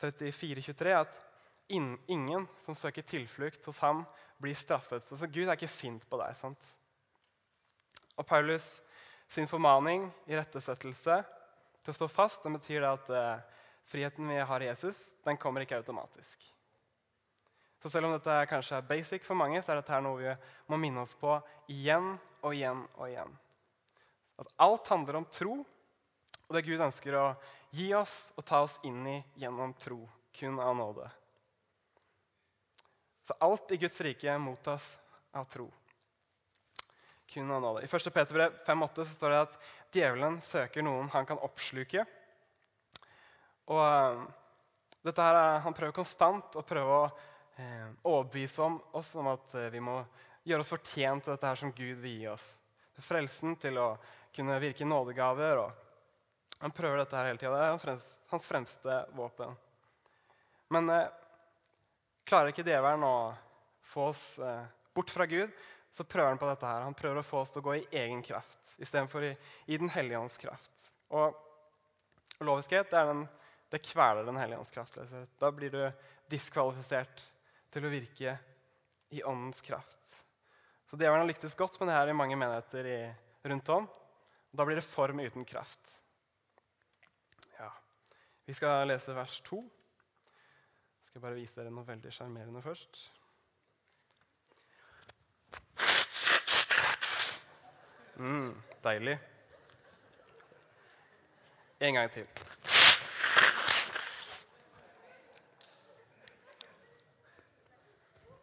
34, 0.02 0.62
23 0.68 0.96
at 0.96 1.20
ingen 1.68 2.46
som 2.62 2.76
søker 2.78 3.02
tilflukt 3.02 3.64
hos 3.66 3.80
ham, 3.82 4.04
blir 4.38 4.54
straffet. 4.54 5.02
Altså, 5.02 5.26
Gud 5.26 5.49
er 5.49 5.56
ikke 5.56 5.70
sint 5.70 6.04
på 6.08 6.18
deg. 6.20 6.37
sant? 6.38 6.68
Og 8.16 8.26
Paulus 8.26 8.80
sin 9.28 9.49
formaning 9.50 10.06
i 10.26 10.37
rettesettelse 10.38 11.20
til 11.82 11.92
å 11.92 11.96
stå 11.96 12.08
fast 12.11 12.46
den 12.46 12.56
betyr 12.56 12.82
det 12.82 12.90
at 12.90 13.11
eh, 13.14 13.62
friheten 13.87 14.28
vi 14.30 14.38
har 14.42 14.62
i 14.62 14.68
Jesus, 14.70 15.14
den 15.25 15.38
kommer 15.38 15.62
ikke 15.62 15.78
automatisk. 15.78 16.42
Så 17.82 17.90
selv 17.92 18.08
om 18.08 18.14
dette 18.16 18.35
kanskje 18.50 18.78
er 18.80 18.88
basic 18.88 19.26
for 19.26 19.38
mange, 19.38 19.61
så 19.62 19.75
er 19.75 19.80
dette 19.82 20.00
noe 20.02 20.18
vi 20.18 20.32
må 20.73 20.78
minne 20.80 21.04
oss 21.04 21.14
på 21.18 21.37
igjen 21.70 22.14
og 22.40 22.54
igjen 22.54 22.82
og 22.96 23.04
igjen. 23.11 23.37
At 24.42 24.50
alt 24.64 24.88
handler 24.90 25.20
om 25.20 25.28
tro, 25.30 25.61
og 26.46 26.56
det 26.56 26.64
Gud 26.66 26.82
ønsker 26.82 27.14
å 27.18 27.26
gi 27.75 27.92
oss 27.94 28.32
og 28.37 28.46
ta 28.46 28.62
oss 28.64 28.78
inn 28.87 29.06
i 29.11 29.16
gjennom 29.38 29.75
tro. 29.78 30.00
Kun 30.37 30.58
av 30.61 30.75
nåde. 30.76 31.06
Så 33.25 33.35
alt 33.40 33.73
i 33.73 33.78
Guds 33.80 34.00
rike 34.04 34.35
mottas 34.38 34.99
av 35.32 35.46
tro. 35.50 35.70
Kun 37.37 37.50
av 37.50 37.61
nåde. 37.61 37.83
I 37.83 37.85
1. 37.97 38.14
Peterbrev 38.14 38.52
5,8 38.66 39.05
står 39.05 39.31
det 39.31 39.38
at 39.45 39.57
djevelen 39.93 40.38
søker 40.40 40.81
noen 40.81 41.11
han 41.12 41.26
kan 41.28 41.37
oppsluke. 41.45 42.00
Og 43.69 43.81
uh, 43.83 44.23
dette 45.05 45.26
her, 45.26 45.59
Han 45.61 45.76
prøver 45.76 45.93
konstant 45.93 46.57
å 46.57 46.62
prøve 46.64 46.95
å 46.95 47.02
uh, 47.11 47.90
overbevise 48.09 48.64
om 48.64 48.78
oss 48.97 49.12
om 49.21 49.28
at 49.35 49.52
uh, 49.52 49.66
vi 49.69 49.85
må 49.85 49.99
gjøre 50.49 50.64
oss 50.64 50.73
fortjent 50.73 51.26
til 51.26 51.35
dette 51.35 51.52
her 51.52 51.61
som 51.61 51.75
Gud 51.76 52.00
vil 52.07 52.23
gi 52.23 52.33
oss. 52.33 52.49
Frelsen 53.05 53.61
til 53.61 53.83
å 53.85 53.90
kunne 54.33 54.57
virke 54.64 54.88
nådegaver. 54.88 55.61
og 55.66 56.57
Han 56.64 56.73
prøver 56.73 57.05
dette 57.05 57.21
her 57.21 57.35
hele 57.35 57.45
tida. 57.45 57.52
Det 57.52 57.69
er 57.69 57.97
hans, 58.33 58.49
fremste 58.49 59.02
våpen. 59.12 59.52
Men 60.73 60.88
klarer 62.25 62.57
ikke 62.57 62.64
djevelen 62.64 63.05
å 63.05 63.16
få 63.93 64.09
oss 64.09 64.26
bort 64.97 65.12
fra 65.12 65.28
Gud, 65.28 65.52
så 65.96 66.04
prøver 66.04 66.28
han 66.28 66.38
på 66.38 66.48
dette 66.50 66.68
her. 66.68 66.82
Han 66.84 66.94
prøver 66.94 67.22
å 67.22 67.24
få 67.24 67.38
oss 67.40 67.54
til 67.54 67.62
å 67.62 67.64
gå 67.64 67.78
i 67.78 67.86
egen 68.02 68.20
kraft 68.20 68.74
istedenfor 68.84 69.24
i, 69.24 69.30
i 69.72 69.78
Den 69.80 69.88
hellige 69.88 70.18
ånds 70.20 70.36
kraft. 70.36 70.90
Og 71.16 72.44
loviskhet 72.44 72.92
den 72.92 73.24
det 73.72 73.80
kveler 73.82 74.28
Den 74.28 74.36
hellige 74.36 74.60
ånds 74.60 74.74
kraft. 74.74 74.98
Da 75.40 75.50
blir 75.56 75.72
du 75.72 75.80
diskvalifisert 76.28 77.24
til 77.72 77.88
å 77.88 77.90
virke 77.90 78.36
i 79.16 79.24
åndens 79.24 79.64
kraft. 79.64 80.12
Så 80.86 81.00
Djevelen 81.00 81.24
har 81.24 81.30
lyktes 81.32 81.56
godt 81.56 81.80
med 81.80 81.88
det 81.88 81.96
her 81.96 82.12
i 82.12 82.20
mange 82.20 82.36
menigheter 82.36 82.92
i, 82.92 83.00
rundt 83.48 83.72
om. 83.72 83.88
Da 84.52 84.68
blir 84.68 84.76
det 84.76 84.84
form 84.84 85.24
uten 85.24 85.48
kraft. 85.48 85.96
Ja. 87.56 87.72
Vi 88.44 88.54
skal 88.54 88.84
lese 88.92 89.16
vers 89.16 89.40
2. 89.48 89.64
Jeg 91.00 91.08
skal 91.08 91.24
bare 91.24 91.40
vise 91.40 91.62
dere 91.62 91.72
noe 91.72 91.88
veldig 91.88 92.12
sjarmerende 92.12 92.60
først. 92.62 93.06
Mm, 98.16 98.54
deilig. 98.80 99.18
En 101.85 101.99
gang 101.99 102.08
til. 102.08 102.25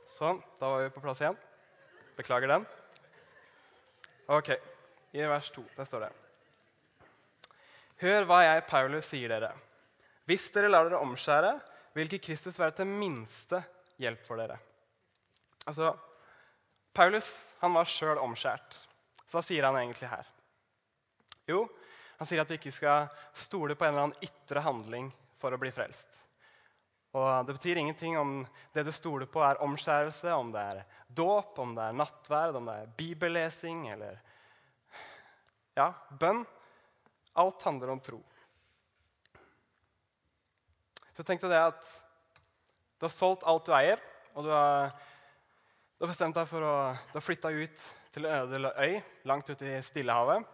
Sånn, 0.06 0.38
da 0.60 0.70
var 0.70 0.84
vi 0.84 0.92
på 0.94 1.01
plass 1.01 1.24
igjen. 1.24 1.39
Beklager 2.13 2.51
den. 2.51 2.68
Ok, 4.30 4.53
i 5.18 5.25
vers 5.27 5.50
2 5.51 5.63
der 5.75 5.88
står 5.89 6.06
det 6.06 6.12
Hør 8.03 8.27
hva 8.30 8.39
jeg, 8.46 8.62
Paulus, 8.70 9.10
sier 9.10 9.32
dere. 9.32 9.50
Hvis 10.30 10.46
dere 10.56 10.70
lar 10.70 10.88
dere 10.88 11.01
omskjære, 11.03 11.51
vil 11.98 12.08
ikke 12.10 12.30
Kristus 12.30 12.58
være 12.60 12.77
til 12.77 12.89
minste 12.89 13.60
hjelp 14.01 14.24
for 14.27 14.39
dere. 14.39 14.58
Altså, 15.68 15.94
Paulus 16.94 17.30
han 17.62 17.74
var 17.75 17.89
sjøl 17.89 18.22
omskjært. 18.22 18.77
Så 19.34 19.40
hva 19.40 19.48
sier 19.48 19.66
han 19.66 19.74
egentlig 19.80 20.06
her? 20.12 20.28
Jo, 21.50 21.63
han 22.20 22.28
sier 22.30 22.44
at 22.44 22.52
vi 22.54 22.60
ikke 22.60 22.72
skal 22.75 23.08
stole 23.34 23.74
på 23.74 23.88
en 23.88 23.96
eller 23.96 24.04
annen 24.04 24.28
ytre 24.28 24.62
handling 24.62 25.08
for 25.42 25.56
å 25.56 25.58
bli 25.58 25.72
frelst. 25.74 26.20
Og 27.18 27.48
Det 27.48 27.56
betyr 27.58 27.80
ingenting 27.82 28.13
om 28.22 28.36
det 28.75 28.84
du 28.86 28.92
stoler 28.94 29.25
på, 29.25 29.42
er 29.42 29.58
omskjærelse, 29.66 30.36
om 30.38 30.52
det 30.54 30.62
er 30.62 30.84
dåp, 31.10 31.58
om 31.66 31.74
det 31.74 31.88
er 31.88 31.98
nattverd, 31.98 32.60
om 32.60 32.70
det 32.70 32.75
er 32.84 32.94
bibellesing 33.00 33.82
eller 33.96 34.22
ja, 35.82 35.90
bønn. 36.13 36.46
Alt 37.42 37.66
handler 37.66 37.96
om 37.96 38.04
tro. 38.06 38.22
Så 41.18 41.25
tenk 41.25 41.42
deg 41.42 41.56
det 41.56 41.63
at 41.72 41.90
du 43.02 43.10
har 43.10 43.16
solgt 43.18 43.50
alt 43.50 43.66
du 43.66 43.74
eier, 43.82 43.98
og 44.38 44.46
du 44.46 44.54
har, 44.54 44.94
du 45.98 46.06
har 46.06 46.13
bestemt 46.13 46.38
deg 46.38 46.46
for 46.54 46.70
å 46.70 46.78
Du 47.10 47.18
har 47.18 47.62
ut 47.66 47.90
til 48.13 48.27
øde 48.29 48.74
øy 48.77 49.00
langt 49.25 49.50
ute 49.50 49.65
i 49.65 49.82
Stillehavet, 49.84 50.46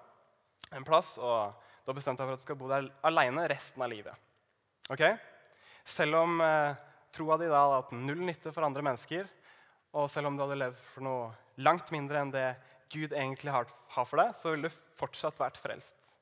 en 0.75 0.85
plass, 0.85 1.17
og 1.17 1.55
du 1.83 1.91
har 1.91 1.97
bestemt 1.97 2.19
deg 2.21 2.29
for 2.29 2.37
at 2.37 2.41
du 2.41 2.45
skal 2.45 2.59
bo 2.59 2.69
der 2.69 2.87
aleine 3.07 3.47
resten 3.49 3.83
av 3.83 3.91
livet. 3.91 4.13
Ok? 4.93 5.03
Selv 5.83 6.21
om 6.21 6.39
eh, 6.45 6.77
troa 7.15 7.39
di 7.41 7.49
da 7.49 7.63
hadde 7.65 7.81
hatt 7.81 7.93
null 7.97 8.21
nytte 8.27 8.53
for 8.53 8.67
andre 8.67 8.83
mennesker, 8.85 9.27
og 9.97 10.09
selv 10.11 10.29
om 10.29 10.37
du 10.37 10.43
hadde 10.45 10.59
levd 10.59 10.81
for 10.93 11.05
noe 11.05 11.29
langt 11.65 11.89
mindre 11.91 12.21
enn 12.21 12.33
det 12.33 12.47
Gud 12.93 13.13
egentlig 13.13 13.53
har, 13.53 13.69
har 13.93 14.07
for 14.07 14.21
deg, 14.21 14.33
så 14.37 14.53
ville 14.53 14.69
du 14.69 14.81
fortsatt 14.97 15.39
vært 15.41 15.59
frelst. 15.61 16.13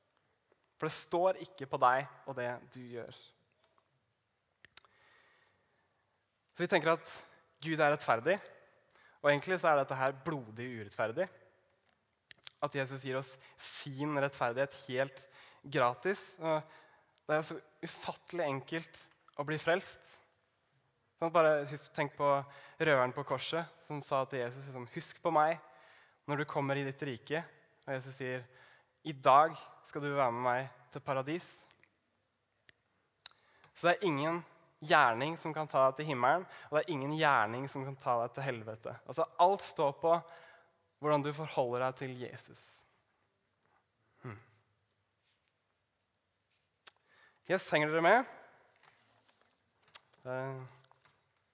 For 0.78 0.88
det 0.88 0.96
står 0.96 1.40
ikke 1.44 1.68
på 1.68 1.80
deg 1.82 2.06
og 2.28 2.36
det 2.38 2.50
du 2.74 2.80
gjør. 2.80 3.14
Så 6.54 6.64
vi 6.64 6.70
tenker 6.70 6.96
at 6.96 7.12
Gud 7.62 7.78
er 7.78 7.92
rettferdig, 7.94 8.38
og 9.22 9.30
egentlig 9.30 9.58
så 9.60 9.72
er 9.72 9.80
dette 9.80 9.98
her 9.98 10.14
blodig 10.24 10.68
urettferdig. 10.78 11.26
At 12.62 12.74
Jesus 12.74 13.04
gir 13.06 13.18
oss 13.18 13.36
sin 13.58 14.18
rettferdighet 14.18 14.74
helt 14.88 15.24
gratis. 15.62 16.36
Det 16.38 17.34
er 17.34 17.40
jo 17.40 17.48
så 17.50 17.58
ufattelig 17.84 18.46
enkelt 18.46 19.02
å 19.38 19.46
bli 19.46 19.58
frelst. 19.62 20.06
Sånn, 21.18 21.32
bare 21.34 21.66
Tenk 21.94 22.14
på 22.18 22.30
røveren 22.78 23.14
på 23.14 23.26
korset 23.26 23.66
som 23.86 24.02
sa 24.06 24.24
til 24.24 24.44
Jesus 24.44 24.68
liksom, 24.68 24.86
'Husk 24.94 25.22
på 25.22 25.32
meg 25.34 25.58
når 26.30 26.38
du 26.38 26.44
kommer 26.44 26.78
i 26.78 26.84
ditt 26.86 27.02
rike.' 27.02 27.44
Og 27.86 27.94
Jesus 27.94 28.14
sier, 28.14 28.44
'I 29.04 29.12
dag 29.12 29.56
skal 29.84 30.02
du 30.02 30.14
være 30.14 30.32
med 30.32 30.42
meg 30.42 30.70
til 30.92 31.00
paradis.' 31.00 31.66
Så 33.74 33.88
det 33.88 33.96
er 33.96 34.06
ingen 34.06 34.44
gjerning 34.80 35.36
som 35.38 35.54
kan 35.54 35.68
ta 35.68 35.88
deg 35.88 35.98
til 35.98 36.12
himmelen, 36.12 36.44
og 36.68 36.76
det 36.76 36.84
er 36.84 36.92
ingen 36.94 37.14
gjerning 37.18 37.66
som 37.70 37.84
kan 37.86 37.96
ta 37.98 38.18
deg 38.22 38.36
til 38.36 38.46
helvete. 38.46 38.94
Altså, 39.06 39.26
Alt 39.42 39.64
står 39.66 39.96
på 40.02 40.14
hvordan 40.98 41.22
du 41.22 41.32
forholder 41.34 41.86
deg 41.86 41.98
til 42.00 42.14
Jesus. 42.22 42.62
Hmm. 44.22 44.38
Yes, 47.50 47.70
Henger 47.70 47.94
dere 47.94 48.06
med? 48.06 48.34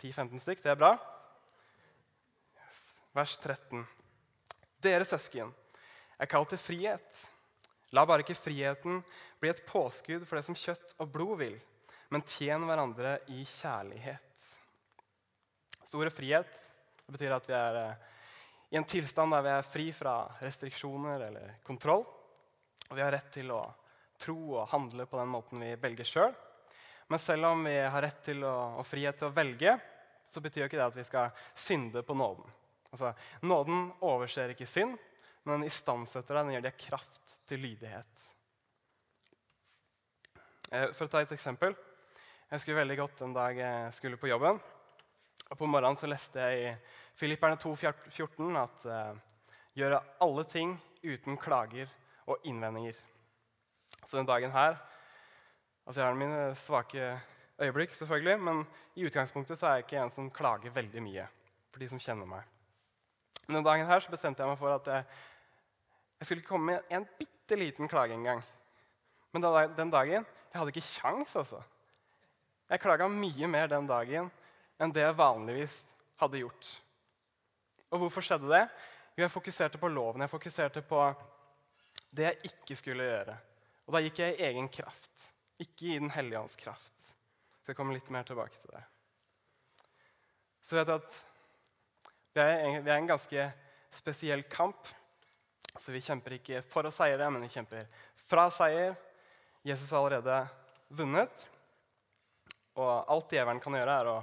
10-15 0.03 0.41
stykk, 0.43 0.65
det 0.65 0.73
er 0.73 0.81
bra. 0.81 0.95
Yes. 2.65 2.81
Vers 3.15 3.37
13. 3.39 3.85
Dere 4.83 5.07
søsken 5.09 5.53
er 6.19 6.31
kalt 6.31 6.51
til 6.53 6.61
frihet. 6.61 7.21
La 7.95 8.05
bare 8.09 8.25
ikke 8.25 8.37
friheten 8.37 9.03
bli 9.41 9.53
et 9.53 9.63
påskudd 9.69 10.25
for 10.27 10.39
det 10.39 10.47
som 10.49 10.57
kjøtt 10.59 10.97
og 10.99 11.13
blod 11.15 11.39
vil, 11.45 11.55
men 12.15 12.23
tjen 12.23 12.63
hverandre 12.69 13.17
i 13.35 13.41
kjærlighet. 13.43 14.43
Så 15.83 15.99
ordet 15.99 16.15
frihet 16.15 16.61
det 17.05 17.13
betyr 17.13 17.35
at 17.35 17.49
vi 17.49 17.55
er 17.59 17.79
eh, 17.81 18.11
i 18.71 18.79
en 18.79 18.87
tilstand 18.87 19.35
der 19.35 19.43
vi 19.45 19.51
er 19.53 19.67
fri 19.67 19.87
fra 19.95 20.13
restriksjoner 20.43 21.27
eller 21.27 21.57
kontroll. 21.67 22.05
Og 22.89 22.95
vi 22.95 23.03
har 23.03 23.13
rett 23.15 23.33
til 23.35 23.51
å 23.55 23.61
tro 24.21 24.37
og 24.61 24.71
handle 24.71 25.09
på 25.11 25.19
den 25.19 25.33
måten 25.33 25.63
vi 25.63 25.73
velger 25.83 26.09
sjøl. 26.09 26.37
Men 27.11 27.21
selv 27.21 27.51
om 27.51 27.67
vi 27.67 27.75
har 27.77 28.03
rett 28.07 28.23
til 28.25 28.47
å, 28.47 28.55
og 28.81 28.87
frihet 28.87 29.19
til 29.21 29.29
å 29.29 29.35
velge, 29.35 29.75
så 30.31 30.43
betyr 30.43 30.69
ikke 30.69 30.79
det 30.79 30.87
at 30.87 30.99
vi 30.99 31.07
skal 31.07 31.35
synde 31.51 32.03
på 32.07 32.17
nåden. 32.17 32.47
Altså, 32.95 33.11
nåden 33.43 33.89
overser 34.07 34.55
ikke 34.55 34.71
synd, 34.71 34.95
men 35.43 35.59
den 35.59 35.69
istandsetter 35.69 36.39
deg. 36.39 36.47
Den 36.47 36.57
gir 36.57 36.69
deg 36.69 36.79
kraft 36.87 37.35
til 37.51 37.67
lydighet. 37.67 38.29
Eh, 40.71 40.89
for 40.95 41.07
å 41.07 41.13
ta 41.13 41.23
et 41.27 41.35
eksempel. 41.37 41.77
Jeg 42.55 42.61
husker 42.61 42.77
veldig 42.79 42.95
godt 43.01 43.23
en 43.25 43.33
dag 43.35 43.57
jeg 43.59 43.95
skulle 43.97 44.17
på 44.17 44.29
jobben. 44.31 44.61
Og 45.51 45.57
På 45.59 45.67
morgenen 45.67 45.97
så 45.99 46.07
leste 46.07 46.39
jeg 46.39 46.61
i 46.61 46.93
Filipperne 47.19 47.57
2,14 47.59 48.59
at 48.61 48.85
uh, 48.87 49.17
gjøre 49.75 49.99
alle 50.23 50.45
ting 50.47 50.77
uten 51.03 51.35
klager 51.35 51.91
og 52.31 52.47
innvendinger. 52.47 52.95
Så 54.05 54.21
den 54.21 54.31
dagen 54.31 54.55
her 54.55 54.79
altså 55.83 56.01
Jeg 56.01 56.07
har 56.07 56.15
mine 56.15 56.55
svake 56.55 57.21
øyeblikk, 57.59 57.91
selvfølgelig, 57.91 58.39
men 58.41 58.63
i 58.95 59.11
utgangspunktet 59.11 59.59
så 59.59 59.67
er 59.67 59.75
jeg 59.75 59.89
ikke 59.89 60.05
en 60.05 60.15
som 60.21 60.31
klager 60.31 60.71
veldig 60.71 61.03
mye. 61.03 61.27
for 61.73 61.83
de 61.83 61.89
som 61.89 61.99
kjenner 61.99 62.27
meg. 62.27 62.47
Men 63.49 63.57
den 63.57 63.65
dagen 63.65 63.87
her 63.87 63.99
så 63.99 64.15
bestemte 64.15 64.43
jeg 64.43 64.49
meg 64.49 64.59
for 64.63 64.79
at 64.79 64.87
jeg, 64.87 65.05
jeg 66.21 66.27
skulle 66.27 66.47
komme 66.47 66.67
med 66.67 66.81
en 66.89 67.11
bitte 67.19 67.59
liten 67.59 67.89
klage 67.89 68.15
en 68.15 68.25
gang. 68.25 68.45
Men 69.33 69.43
den 69.77 69.91
dagen 69.91 70.23
jeg 70.23 70.61
hadde 70.61 70.71
ikke 70.71 70.93
kjangs, 71.03 71.37
altså. 71.37 71.65
Jeg 72.71 72.81
klaga 72.81 73.09
mye 73.13 73.49
mer 73.51 73.69
den 73.69 73.89
dagen 73.89 74.31
enn 74.81 74.93
det 74.95 75.05
jeg 75.05 75.17
vanligvis 75.19 75.77
hadde 76.21 76.41
gjort. 76.41 76.71
Og 77.93 78.01
hvorfor 78.03 78.25
skjedde 78.25 78.51
det? 78.51 78.65
Jo, 79.15 79.23
jeg 79.27 79.33
fokuserte 79.33 79.79
på 79.79 79.91
loven. 79.93 80.25
Jeg 80.25 80.33
fokuserte 80.33 80.83
på 80.87 81.03
det 82.15 82.27
jeg 82.31 82.51
ikke 82.51 82.79
skulle 82.79 83.07
gjøre. 83.07 83.37
Og 83.85 83.95
da 83.95 84.01
gikk 84.03 84.23
jeg 84.23 84.35
i 84.35 84.49
egen 84.49 84.71
kraft, 84.73 85.29
ikke 85.61 85.93
i 85.93 86.01
Den 86.01 86.11
hellige 86.11 86.41
ånds 86.41 86.57
kraft. 86.57 87.11
Så 87.63 87.73
jeg 87.73 87.79
kommer 87.79 87.97
litt 87.97 88.11
mer 88.13 88.27
tilbake 88.27 88.59
til 88.59 88.73
det. 88.75 88.83
Så 90.65 90.79
vet 90.79 90.89
jeg 90.89 91.03
at 91.03 91.15
vi 92.35 92.43
er, 92.43 92.81
vi 92.83 92.91
er 92.91 92.99
en 92.99 93.09
ganske 93.09 93.47
spesiell 93.95 94.43
kamp. 94.51 94.89
Så 95.77 95.93
vi 95.93 96.03
kjemper 96.03 96.39
ikke 96.39 96.63
for 96.71 96.87
å 96.87 96.93
seire, 96.95 97.29
men 97.31 97.45
vi 97.45 97.53
kjemper 97.53 97.87
fra 98.27 98.49
seier. 98.55 98.97
Jesus 99.65 99.93
har 99.93 100.03
allerede 100.03 100.41
vunnet. 100.89 101.45
Og 102.81 103.11
alt 103.11 103.35
djevelen 103.35 103.63
kan 103.63 103.77
gjøre, 103.79 103.99
er 104.01 104.11
å 104.11 104.17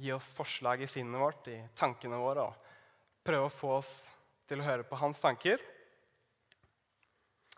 gi 0.00 0.10
oss 0.14 0.32
forslag 0.34 0.82
i 0.82 0.90
sinnet 0.90 1.20
vårt, 1.20 1.50
i 1.52 1.58
tankene 1.78 2.18
våre, 2.18 2.48
og 2.48 3.26
prøve 3.26 3.48
å 3.48 3.54
få 3.54 3.76
oss 3.78 3.92
til 4.48 4.60
å 4.60 4.66
høre 4.66 4.86
på 4.88 4.98
hans 5.00 5.22
tanker. 5.22 5.62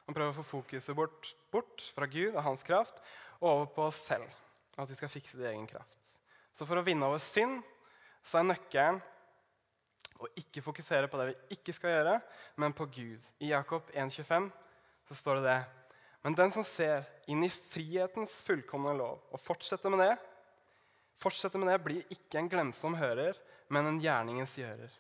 Han 0.07 0.15
prøver 0.15 0.35
å 0.35 0.39
få 0.41 0.49
fokuset 0.61 0.95
bort, 0.97 1.33
bort 1.51 1.89
fra 1.97 2.07
Gud 2.11 2.35
og 2.35 2.45
hans 2.47 2.63
kraft 2.67 3.01
og 3.41 3.49
over 3.51 3.71
på 3.75 3.89
oss 3.89 4.05
selv 4.13 4.29
og 4.77 4.85
at 4.85 4.93
vi 4.93 4.99
skal 4.99 5.11
fikse 5.11 5.39
det 5.41 5.49
i 5.49 5.55
egen 5.55 5.67
kraft. 5.69 5.99
Så 6.53 6.69
for 6.69 6.79
å 6.79 6.85
vinne 6.85 7.09
over 7.09 7.21
synd 7.23 7.63
så 8.27 8.41
er 8.41 8.51
nøkkelen 8.51 9.01
å 10.21 10.29
ikke 10.41 10.65
fokusere 10.65 11.09
på 11.13 11.19
det 11.21 11.27
vi 11.31 11.57
ikke 11.57 11.75
skal 11.77 11.93
gjøre, 11.93 12.15
men 12.61 12.75
på 12.77 12.87
Gud. 12.89 13.25
I 13.41 13.53
Jakob 13.53 13.89
1,25 13.93 14.49
så 15.09 15.17
står 15.17 15.41
det 15.41 15.51
det. 15.51 15.59
Men 16.27 16.35
den 16.35 16.51
som 16.51 16.65
ser 16.67 17.05
inn 17.31 17.45
i 17.47 17.53
frihetens 17.53 18.41
fullkomne 18.43 18.97
lov 18.99 19.21
og 19.31 19.39
fortsetter 19.39 19.93
med 19.95 20.01
det, 20.03 20.15
fortsetter 21.23 21.61
med 21.63 21.69
det, 21.71 21.77
blir 21.85 22.09
ikke 22.11 22.41
en 22.41 22.49
glemsom 22.51 22.97
hører, 22.99 23.37
men 23.71 23.87
en 23.87 24.01
gjerningens 24.03 24.57
gjører. 24.59 24.91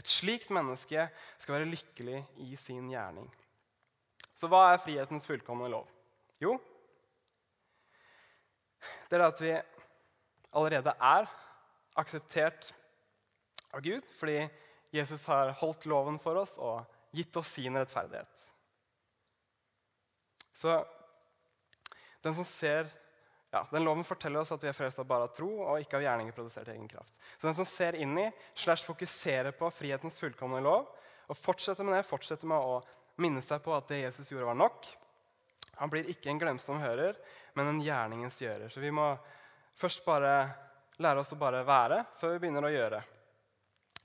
Et 0.00 0.08
slikt 0.08 0.48
menneske 0.56 1.02
skal 1.36 1.58
være 1.58 1.68
lykkelig 1.68 2.22
i 2.40 2.56
sin 2.56 2.86
gjerning. 2.88 3.26
Så 4.32 4.48
hva 4.48 4.70
er 4.70 4.80
frihetens 4.80 5.28
fullkomne 5.28 5.68
lov? 5.68 5.84
Jo, 6.40 6.54
det 9.10 9.18
er 9.18 9.26
at 9.26 9.42
vi 9.44 9.52
allerede 10.56 10.94
er 10.96 11.28
akseptert 12.00 12.70
av 13.76 13.84
Gud 13.84 14.08
fordi 14.16 14.46
Jesus 14.96 15.26
har 15.28 15.52
holdt 15.60 15.84
loven 15.92 16.16
for 16.24 16.40
oss 16.40 16.56
og 16.56 16.88
gitt 17.12 17.36
oss 17.36 17.52
sin 17.58 17.76
rettferdighet. 17.76 18.46
Så 20.60 20.74
den 22.20 22.34
som 22.36 22.44
ser 22.44 22.90
ja, 23.50 23.66
Den 23.70 23.82
loven 23.82 24.04
forteller 24.06 24.44
oss 24.44 24.52
at 24.54 24.62
vi 24.62 24.68
er 24.70 24.76
frelst 24.76 25.00
av 25.02 25.08
bare 25.10 25.26
tro 25.34 25.48
og 25.64 25.80
ikke 25.82 25.98
av 25.98 26.04
gjerninger 26.04 26.34
produsert 26.36 26.68
i 26.68 26.76
egen 26.76 26.86
kraft. 26.86 27.16
Så 27.34 27.48
den 27.48 27.56
som 27.58 27.66
ser 27.66 27.96
inn 27.98 28.12
i, 28.20 28.28
slash 28.54 28.84
fokuserer 28.86 29.56
på 29.56 29.70
frihetens 29.74 30.20
fullkomne 30.20 30.60
lov 30.62 30.86
og 31.30 31.38
fortsetter 31.38 31.86
med 31.86 31.96
det, 31.96 32.04
fortsetter 32.06 32.46
med 32.46 32.62
å 32.62 32.76
minne 33.20 33.42
seg 33.42 33.62
på 33.64 33.74
at 33.74 33.88
det 33.90 34.04
Jesus 34.04 34.30
gjorde, 34.30 34.46
var 34.52 34.58
nok, 34.60 34.86
han 35.80 35.90
blir 35.90 36.06
ikke 36.12 36.30
en 36.30 36.38
glemsom 36.38 36.78
hører, 36.82 37.16
men 37.58 37.72
en 37.72 37.82
gjerningens 37.82 38.38
gjører. 38.42 38.70
Så 38.70 38.82
vi 38.82 38.92
må 38.94 39.08
først 39.80 40.04
bare 40.06 40.34
lære 41.00 41.22
oss 41.22 41.32
å 41.34 41.40
bare 41.40 41.64
være 41.66 42.02
før 42.20 42.36
vi 42.36 42.42
begynner 42.44 42.68
å 42.68 42.72
gjøre. 42.74 43.00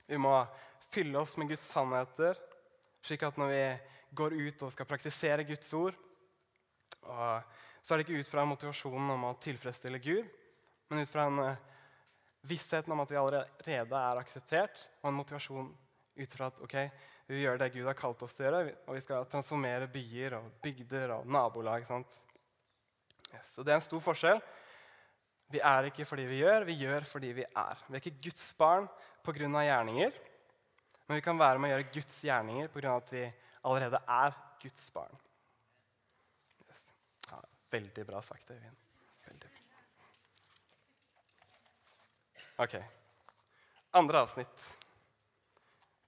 Vi 0.08 0.18
må 0.22 0.34
fylle 0.90 1.20
oss 1.20 1.36
med 1.38 1.52
Guds 1.52 1.68
sannheter, 1.70 2.38
slik 3.04 3.22
at 3.28 3.38
når 3.38 3.52
vi 3.52 3.62
går 4.16 4.38
ut 4.40 4.66
og 4.66 4.74
skal 4.74 4.88
praktisere 4.88 5.46
Guds 5.46 5.70
ord, 5.76 5.94
så 7.06 7.94
er 7.94 8.00
det 8.00 8.06
ikke 8.06 8.20
ut 8.20 8.30
fra 8.30 8.44
motivasjonen 8.48 9.14
om 9.14 9.28
å 9.28 9.36
tilfredsstille 9.42 10.00
Gud, 10.02 10.28
men 10.90 11.02
ut 11.02 11.10
fra 11.10 11.26
en 11.30 11.42
eh, 11.44 11.64
vissheten 12.46 12.92
om 12.94 13.02
at 13.02 13.12
vi 13.12 13.18
allerede 13.20 14.00
er 14.00 14.22
akseptert, 14.22 14.80
og 15.02 15.10
en 15.10 15.18
motivasjon 15.20 15.68
ut 16.16 16.36
fra 16.38 16.50
at 16.50 16.60
ok, 16.64 16.76
vi 17.26 17.34
vil 17.34 17.44
gjøre 17.44 17.60
det 17.62 17.72
Gud 17.74 17.88
har 17.88 17.98
kalt 17.98 18.22
oss 18.22 18.36
til 18.36 18.46
å 18.46 18.50
gjøre, 18.50 18.76
og 18.86 18.96
vi 18.96 19.02
skal 19.04 19.26
transformere 19.30 19.90
byer 19.90 20.38
og 20.38 20.52
bygder 20.62 21.16
og 21.18 21.26
nabolag. 21.30 21.86
Yes, 23.34 23.56
og 23.58 23.66
Det 23.66 23.74
er 23.74 23.80
en 23.80 23.88
stor 23.88 24.02
forskjell. 24.04 24.40
Vi 25.50 25.60
er 25.62 25.90
ikke 25.90 26.06
fordi 26.06 26.24
vi 26.26 26.40
gjør, 26.42 26.66
vi 26.66 26.78
gjør 26.80 27.06
fordi 27.06 27.32
vi 27.36 27.44
er. 27.46 27.82
Vi 27.86 27.94
er 27.94 28.02
ikke 28.02 28.22
Guds 28.28 28.46
barn 28.58 28.88
pga. 29.26 29.46
gjerninger, 29.66 30.12
men 31.06 31.18
vi 31.18 31.22
kan 31.22 31.38
være 31.38 31.58
med 31.58 31.70
å 31.70 31.76
gjøre 31.76 31.92
Guds 31.92 32.18
gjerninger 32.24 32.68
pga. 32.68 32.96
at 32.96 33.12
vi 33.12 33.24
allerede 33.62 34.02
er 34.08 34.34
Guds 34.62 34.90
barn. 34.90 35.25
Veldig 37.70 38.06
bra 38.06 38.22
sagt, 38.22 38.50
Øyvind. 38.50 38.76
Veldig 39.26 39.50
bra. 39.50 39.56
Ok. 42.64 42.76
Andre 43.92 44.18
avsnitt. 44.24 44.72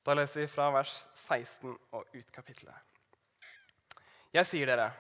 Da 0.05 0.15
leser 0.15 0.41
vi 0.41 0.49
fra 0.49 0.71
vers 0.73 0.95
16 1.15 1.75
og 1.93 2.15
ut 2.15 2.33
kapittelet. 2.33 2.75
Jeg 4.33 4.47
sier 4.49 4.69
dere, 4.69 4.91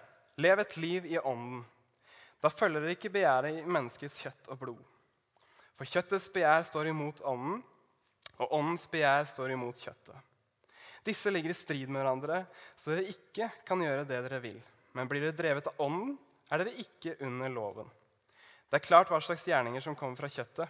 lev 0.40 0.60
et 0.60 0.76
liv 0.76 1.06
i 1.08 1.18
ånden. 1.18 1.62
Da 2.42 2.50
følger 2.52 2.84
dere 2.84 2.96
ikke 2.96 3.12
begjæret 3.12 3.58
i 3.58 3.66
menneskets 3.66 4.20
kjøtt 4.22 4.50
og 4.52 4.60
blod. 4.60 4.82
For 5.78 5.88
kjøttets 5.88 6.28
begjær 6.34 6.66
står 6.66 6.90
imot 6.90 7.22
ånden, 7.26 7.62
og 8.38 8.52
åndens 8.54 8.86
begjær 8.90 9.26
står 9.30 9.54
imot 9.54 9.80
kjøttet. 9.82 10.16
Disse 11.06 11.30
ligger 11.32 11.54
i 11.54 11.56
strid 11.56 11.88
med 11.88 12.02
hverandre, 12.02 12.42
så 12.76 12.92
dere 12.92 13.08
ikke 13.12 13.50
kan 13.66 13.82
gjøre 13.82 14.04
det 14.06 14.20
dere 14.26 14.40
vil. 14.42 14.58
Men 14.92 15.08
blir 15.10 15.24
dere 15.24 15.36
drevet 15.38 15.70
av 15.70 15.84
ånden, 15.86 16.16
er 16.48 16.62
dere 16.62 16.80
ikke 16.80 17.16
under 17.26 17.52
loven. 17.52 17.88
Det 18.68 18.78
er 18.78 18.84
klart 18.84 19.10
hva 19.12 19.20
slags 19.24 19.46
gjerninger 19.48 19.84
som 19.84 19.96
kommer 19.96 20.18
fra 20.20 20.30
kjøttet. 20.32 20.68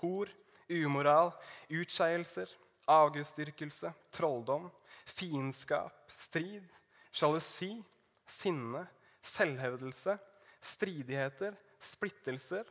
Hor, 0.00 0.30
umoral, 0.70 1.32
utskeielser, 1.70 2.50
avgudsdyrkelse, 2.90 3.92
trolldom, 4.14 4.68
fiendskap, 5.08 6.04
strid, 6.10 6.66
sjalusi, 7.12 7.74
sinne, 8.28 8.84
selvhevdelse, 9.24 10.16
stridigheter, 10.60 11.56
splittelser, 11.78 12.66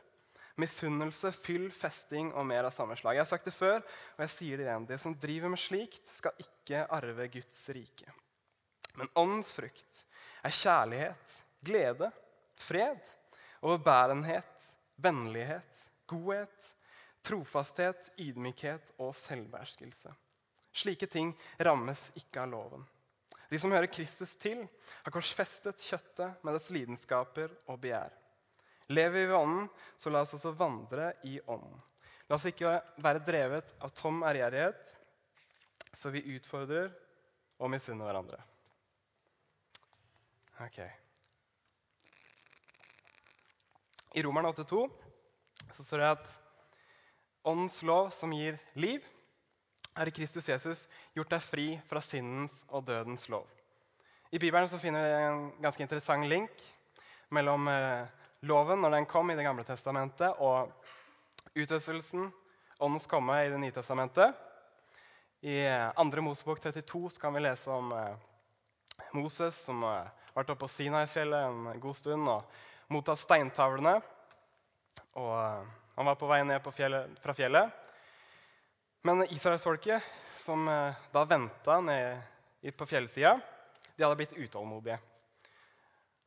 misunnelse, 0.58 1.32
fyll, 1.32 1.68
festing 1.74 2.32
og 2.34 2.46
mer 2.48 2.66
av 2.66 2.74
samme 2.74 2.96
slag. 2.98 3.16
Jeg 3.16 3.24
har 3.24 3.30
sagt 3.30 3.48
det 3.48 3.54
før, 3.54 3.82
og 4.16 4.24
jeg 4.24 4.34
sier 4.34 4.58
det 4.60 4.66
igjen. 4.66 4.88
Det 4.88 4.98
som 5.00 5.14
driver 5.14 5.52
med 5.52 5.62
slikt, 5.62 6.02
skal 6.18 6.42
ikke 6.42 6.84
arve 6.98 7.28
Guds 7.32 7.60
rike. 7.74 8.14
Men 8.98 9.10
åndens 9.18 9.52
frukt 9.54 10.02
er 10.42 10.54
kjærlighet, 10.54 11.36
glede, 11.64 12.10
fred, 12.58 13.00
overbærenhet, 13.62 14.74
vennlighet, 14.96 15.90
godhet, 16.06 16.74
trofasthet, 17.22 18.12
ydmykhet 18.18 18.92
og 18.98 19.14
selvbeherskelse. 19.16 20.12
Slike 20.72 21.08
ting 21.10 21.32
rammes 21.60 22.08
ikke 22.18 22.44
av 22.44 22.52
loven. 22.52 22.86
De 23.48 23.58
som 23.58 23.72
hører 23.72 23.88
Kristus 23.90 24.34
til, 24.36 24.60
har 25.04 25.14
korsfestet 25.14 25.80
kjøttet 25.80 26.44
med 26.44 26.54
dets 26.54 26.68
lidenskaper 26.74 27.54
og 27.66 27.80
begjær. 27.80 28.12
Lever 28.92 29.14
vi 29.16 29.24
ved 29.28 29.36
Ånden, 29.36 29.68
så 29.96 30.12
la 30.12 30.22
oss 30.24 30.36
også 30.36 30.52
vandre 30.56 31.12
i 31.28 31.38
Ånden. 31.40 31.80
La 32.28 32.36
oss 32.36 32.46
ikke 32.48 32.74
være 33.00 33.24
drevet 33.24 33.72
av 33.80 33.92
tom 33.96 34.20
ærgjerrighet, 34.28 34.94
så 35.96 36.12
vi 36.12 36.24
utfordrer 36.36 36.92
og 37.58 37.72
misunner 37.72 38.08
hverandre. 38.08 38.40
Ok. 40.64 40.80
I 44.14 44.22
Romerne 44.22 44.48
8,2 44.48 44.88
så 45.72 45.84
står 45.84 45.98
det 45.98 46.10
at 46.16 46.30
Åndens 47.48 47.82
lov 47.82 48.10
som 48.12 48.32
gir 48.32 48.58
liv, 48.76 49.04
er 49.98 50.08
i 50.08 50.14
Kristus 50.14 50.48
Jesus 50.48 50.86
gjort 51.16 51.30
deg 51.32 51.42
fri 51.42 51.66
fra 51.88 52.00
syndens 52.04 52.60
og 52.68 52.84
dødens 52.86 53.28
lov. 53.32 53.46
I 54.30 54.38
Bibelen 54.38 54.68
så 54.68 54.78
finner 54.78 55.04
vi 55.04 55.22
en 55.24 55.40
ganske 55.62 55.82
interessant 55.82 56.28
link 56.28 56.64
mellom 57.34 57.68
eh, 57.72 58.04
loven 58.44 58.82
når 58.84 58.96
den 58.98 59.08
kom 59.08 59.30
i 59.30 59.36
Det 59.36 59.46
gamle 59.46 59.64
testamentet, 59.64 60.36
og 60.38 60.72
utøvelsen, 61.56 62.28
åndens 62.80 63.08
komme, 63.08 63.40
i 63.44 63.50
Det 63.50 63.60
nye 63.60 63.74
testamentet. 63.74 64.34
I 65.40 65.64
2. 65.96 66.22
Mosebok 66.22 66.60
32 66.60 67.10
så 67.14 67.20
kan 67.20 67.34
vi 67.34 67.40
lese 67.40 67.70
om 67.70 67.92
eh, 67.92 68.16
Moses 69.14 69.54
som 69.64 69.82
har 69.86 70.12
vært 70.34 70.50
oppe 70.52 70.66
på 70.66 70.72
Sinai-fjellet 70.72 71.48
en 71.48 71.80
god 71.80 71.94
stund 71.94 72.28
og 72.28 72.44
mottatt 72.92 73.20
steintavlene. 73.20 73.98
Og 75.18 75.34
eh, 75.34 75.68
han 75.96 76.08
var 76.08 76.18
på 76.18 76.28
vei 76.30 76.40
ned 76.46 76.70
fjellet, 76.74 77.18
fra 77.22 77.34
fjellet. 77.36 77.92
Men 79.06 79.24
israelsfolket, 79.28 80.04
som 80.38 80.68
eh, 80.68 81.04
da 81.12 81.24
venta 81.28 81.80
ned 81.84 82.72
på 82.76 82.88
fjellsida, 82.88 83.36
de 83.96 84.04
hadde 84.04 84.18
blitt 84.18 84.36
utålmodige. 84.36 84.98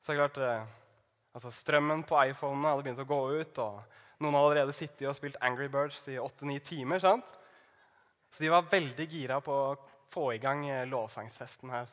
Så 0.01 0.11
det 0.11 0.17
er 0.17 0.21
klart, 0.23 0.41
eh, 0.45 0.77
altså 1.35 1.53
Strømmen 1.55 2.05
på 2.07 2.19
iPhonene 2.25 2.73
hadde 2.73 2.85
begynt 2.87 3.03
å 3.03 3.09
gå 3.09 3.21
ut. 3.41 3.63
og 3.63 4.19
Noen 4.21 4.37
hadde 4.37 4.49
allerede 4.51 4.75
sittet 4.77 5.07
og 5.09 5.17
spilt 5.17 5.39
Angry 5.41 5.69
Birds 5.71 6.03
i 6.11 6.19
åtte-ni 6.21 6.59
timer. 6.59 6.99
sant? 6.99 7.37
Så 8.31 8.43
de 8.43 8.51
var 8.51 8.69
veldig 8.71 9.07
gira 9.11 9.41
på 9.43 9.51
å 9.51 9.79
få 10.11 10.29
i 10.35 10.39
gang 10.39 10.63
lovsangsfesten 10.87 11.71
her. 11.71 11.89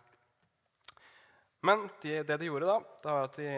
Men 1.67 1.89
de, 2.03 2.21
det 2.23 2.37
de 2.39 2.47
gjorde 2.47 2.69
da, 2.69 2.77
det 3.03 3.11
var 3.11 3.25
at 3.27 3.39
de 3.39 3.49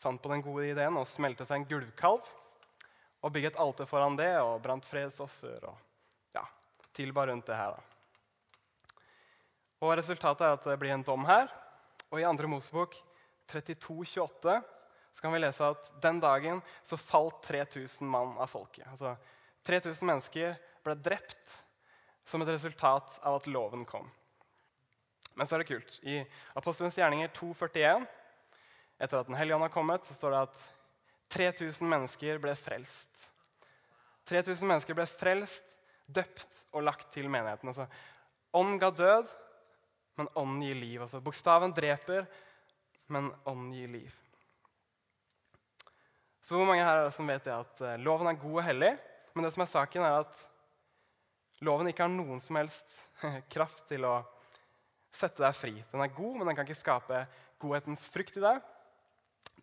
fant 0.00 0.22
på 0.22 0.30
den 0.32 0.44
gode 0.44 0.68
ideen 0.70 0.98
å 0.98 1.06
smelte 1.08 1.46
seg 1.48 1.62
en 1.62 1.68
gulvkalv 1.70 2.28
og 3.24 3.32
bygget 3.34 3.58
alter 3.62 3.88
foran 3.88 4.18
det 4.18 4.32
og 4.42 4.60
brant 4.64 4.86
fredsoffer 4.86 5.64
og 5.66 6.36
ja, 6.36 6.44
tilba 6.94 7.26
rundt 7.30 7.48
det 7.48 7.58
her. 7.58 7.76
Da. 7.76 8.96
Og 9.84 9.96
Resultatet 9.98 10.46
er 10.46 10.56
at 10.56 10.68
det 10.68 10.78
blir 10.80 10.94
en 10.94 11.04
dom 11.04 11.26
her. 11.28 11.50
Og 12.12 12.20
I 12.20 12.24
2. 12.24 12.48
Mosebok 12.48 12.96
32, 13.50 14.04
28 14.16 14.60
så 15.16 15.24
kan 15.24 15.32
vi 15.32 15.40
lese 15.40 15.64
at 15.64 15.88
den 16.02 16.20
dagen 16.20 16.60
så 16.84 16.98
falt 17.00 17.40
3000 17.46 18.08
mann 18.08 18.34
av 18.36 18.50
folket. 18.52 18.84
Altså 18.90 19.14
3000 19.66 20.06
mennesker 20.10 20.56
ble 20.84 20.94
drept 21.00 21.54
som 22.26 22.42
et 22.42 22.50
resultat 22.52 23.16
av 23.24 23.38
at 23.38 23.48
loven 23.48 23.86
kom. 23.88 24.10
Men 25.36 25.48
så 25.48 25.56
er 25.56 25.62
det 25.62 25.70
kult. 25.70 25.98
I 26.04 26.20
Apostelens 26.58 26.98
gjerninger 26.98 27.32
2,41, 27.36 28.06
etter 28.98 29.20
at 29.20 29.28
Den 29.28 29.36
hellige 29.38 29.56
ånd 29.56 29.66
har 29.66 29.74
kommet, 29.74 30.04
så 30.04 30.16
står 30.16 30.34
det 30.34 30.42
at 30.46 30.62
3000 31.36 31.88
mennesker 31.90 32.38
ble 32.42 32.54
frelst. 32.58 33.30
3000 34.26 34.68
mennesker 34.68 34.96
ble 34.96 35.06
frelst, 35.10 35.74
døpt 36.06 36.62
og 36.72 36.86
lagt 36.86 37.10
til 37.14 37.28
menigheten. 37.30 37.70
Altså, 37.70 37.86
ånd 38.56 38.78
ga 38.82 38.90
død, 38.90 39.30
men 40.16 40.30
ånden 40.34 40.62
gir 40.64 40.78
liv. 40.78 41.02
Altså, 41.02 41.20
bokstaven 41.22 41.74
dreper, 41.76 42.26
men 43.12 43.30
ånden 43.44 43.74
gir 43.76 43.92
liv. 43.92 44.14
Så 46.46 46.54
hvor 46.54 46.68
mange 46.68 46.84
her 46.86 47.00
er 47.00 47.08
det 47.08 47.14
som 47.16 47.26
vet 47.26 47.42
det 47.42 47.54
at 47.54 47.80
eh, 47.82 47.98
loven 47.98 48.30
er 48.30 48.38
god 48.38 48.60
og 48.60 48.66
hellig? 48.68 48.92
Men 49.34 49.44
det 49.44 49.50
som 49.54 49.64
er 49.64 49.70
saken, 49.70 50.04
er 50.06 50.20
at 50.22 50.42
loven 51.66 51.90
ikke 51.90 52.04
har 52.06 52.12
noen 52.12 52.38
som 52.42 52.58
helst 52.60 53.00
kraft 53.54 53.82
til 53.90 54.06
å 54.06 54.20
sette 55.16 55.42
deg 55.42 55.56
fri. 55.58 55.74
Den 55.90 56.04
er 56.04 56.14
god, 56.14 56.38
men 56.38 56.48
den 56.48 56.58
kan 56.58 56.68
ikke 56.68 56.78
skape 56.78 57.24
godhetens 57.62 58.06
frukt 58.12 58.38
i 58.38 58.44
deg. 58.44 58.62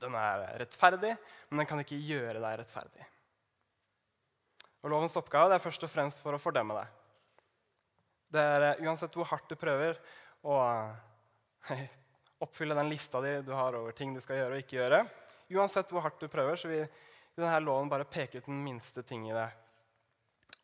Den 0.04 0.16
er 0.20 0.44
rettferdig, 0.60 1.16
men 1.50 1.64
den 1.64 1.70
kan 1.70 1.82
ikke 1.82 2.02
gjøre 2.04 2.42
deg 2.44 2.60
rettferdig. 2.60 3.08
Og 4.84 4.92
Lovens 4.92 5.16
oppgave 5.16 5.56
er 5.56 5.64
først 5.64 5.86
og 5.88 5.92
fremst 5.92 6.20
for 6.24 6.36
å 6.36 6.42
fordømme 6.42 6.76
deg. 6.76 7.00
Det 8.34 8.44
er 8.44 8.66
eh, 8.74 8.84
Uansett 8.84 9.16
hvor 9.16 9.30
hardt 9.30 9.48
du 9.48 9.56
prøver 9.60 10.00
å 10.44 10.60
eh, 10.60 11.84
oppfylle 12.44 12.76
den 12.76 12.92
lista 12.92 13.22
di 13.24 13.38
du 13.48 13.54
har 13.56 13.78
over 13.80 13.96
ting 13.96 14.12
du 14.12 14.20
skal 14.24 14.42
gjøre 14.42 14.58
og 14.58 14.66
ikke 14.66 14.80
gjøre, 14.82 15.04
uansett 15.54 15.92
hvor 15.94 16.04
hardt 16.04 16.20
du 16.20 16.28
prøver, 16.32 16.60
så 16.60 16.72
vil 16.72 16.84
denne 17.38 17.62
loven 17.64 17.92
bare 17.92 18.10
peke 18.10 18.42
ut 18.42 18.50
den 18.50 18.60
minste 18.66 19.06
ting 19.08 19.30
i 19.30 19.36
det. 19.36 19.48